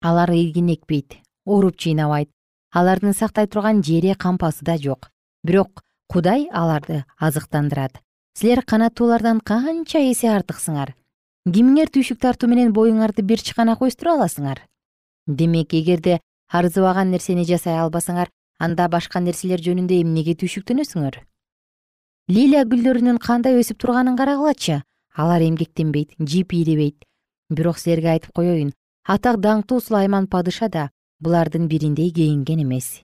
алар 0.00 0.30
эгин 0.30 0.72
экпейт 0.72 1.18
оруп 1.44 1.76
жыйнабайт. 1.78 2.30
Алардын 2.72 3.12
сактай 3.12 3.46
турган 3.46 3.82
жери 3.82 4.14
кампасы 4.14 4.64
да 4.64 4.78
жок. 4.78 5.10
Бирок 5.44 5.84
кудай 6.08 6.48
аларды 6.52 7.04
азыктандырат. 7.18 8.00
Силер 8.34 8.62
канаттуулардан 8.64 9.40
канча 9.40 9.98
эсе 9.98 10.32
артыксыңар? 10.32 10.94
Кимиңер 11.44 11.92
түйшүк 11.92 12.20
тартуу 12.20 12.48
менен 12.48 12.72
боюңарды 12.72 13.22
бир 13.22 13.40
чыканак 13.44 13.80
өстүрө 13.84 14.16
аласыңар? 14.16 14.62
Демек 15.26 15.74
эгерде 15.74 16.20
арзыбаган 16.48 17.10
нерсени 17.10 17.44
жасай 17.44 17.76
албасаңар 17.76 18.30
анда 18.58 18.88
башка 18.88 19.20
нерселер 19.20 19.60
жөнүндө 19.60 20.00
эмнеге 20.00 20.36
түйшүктөнөсүңөр 20.40 21.20
лилия 22.28 22.66
гүлдөрүнүн 22.68 23.16
кандай 23.24 23.56
өсүп 23.56 23.78
турганын 23.80 24.16
карагылачы 24.18 24.82
алар 25.16 25.40
эмгектенбейт 25.46 26.10
жип 26.20 26.52
ийребейт 26.52 27.06
бирок 27.48 27.78
силерге 27.80 28.10
айтып 28.12 28.34
коеюн 28.36 28.74
атак 29.08 29.38
даңктуу 29.40 29.80
сулайман 29.80 30.26
падыша 30.28 30.68
да 30.68 30.90
булардын 31.24 31.68
бириндей 31.72 32.12
кийинген 32.12 32.60
эмес. 32.66 33.00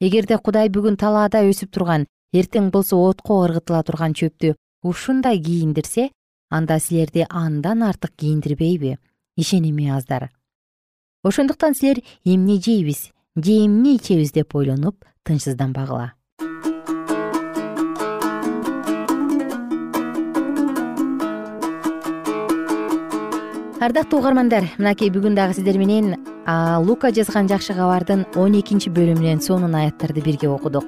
Эгерде 0.00 0.38
кудай 0.42 0.68
бүгүн 0.68 0.98
талаада 0.98 1.44
өсүп 1.46 1.70
турган 1.70 2.08
эртең 2.34 2.72
болсо 2.74 2.98
отко 2.98 3.38
ыргытыла 3.46 3.84
турган 3.86 4.18
чөптү 4.18 4.56
ушундай 4.82 5.38
кийиндирсе 5.38 6.10
анда 6.50 6.80
силерди 6.80 7.26
андан 7.30 7.84
артык 7.86 8.16
кийиндирбейби 8.16 8.96
ишеними 9.36 9.90
аздар. 9.94 10.32
Ошондуктан 11.22 11.74
силер 11.74 12.02
эмне 12.24 12.58
жейбиз 12.60 13.12
же 13.36 13.52
эмне 13.64 13.94
ичебиз 13.94 14.32
деп 14.32 14.56
ойлонуп 14.56 15.04
тынчсызданбагыла 15.22 16.14
ардактуу 23.80 24.18
угармандар 24.20 24.66
мынакей 24.76 25.08
бүгүн 25.08 25.34
дагы 25.38 25.54
сиздер 25.56 25.78
менен 25.80 26.18
лука 26.84 27.08
жазган 27.16 27.48
жакшы 27.48 27.72
кабардын 27.72 28.26
он 28.36 28.52
экинчи 28.58 28.92
бөлүмүнөн 28.92 29.40
сонун 29.40 29.74
аяттарды 29.74 30.20
бирге 30.20 30.50
окудук. 30.52 30.84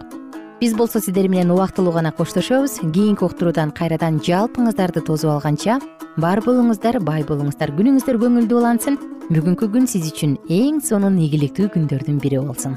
Биз 0.61 0.77
болсо 0.77 1.01
сиздер 1.01 1.29
менен 1.29 1.51
убактылуу 1.57 1.95
гана 1.95 2.13
коштошобуз 2.13 2.81
кийинки 2.93 3.25
уктуруудан 3.25 3.73
кайрадан 3.73 4.21
жалпыңыздарды 4.21 5.07
тосуп 5.07 5.33
алганча 5.39 5.81
бар 6.19 6.45
болуңуздар 6.45 7.01
бай 7.01 7.25
болуңуздар 7.25 7.73
күнүңүздөр 7.73 8.21
көңүлдүү 8.27 8.61
улансын. 8.61 9.01
Бүгүнкү 9.33 9.73
күн 9.73 9.89
сиз 9.89 10.13
үчүн 10.13 10.37
эң 10.53 10.85
сонун 10.85 11.17
ийгиликтүү 11.17 11.73
күндөрдүн 11.73 12.21
бири 12.21 12.45
болсун 12.45 12.77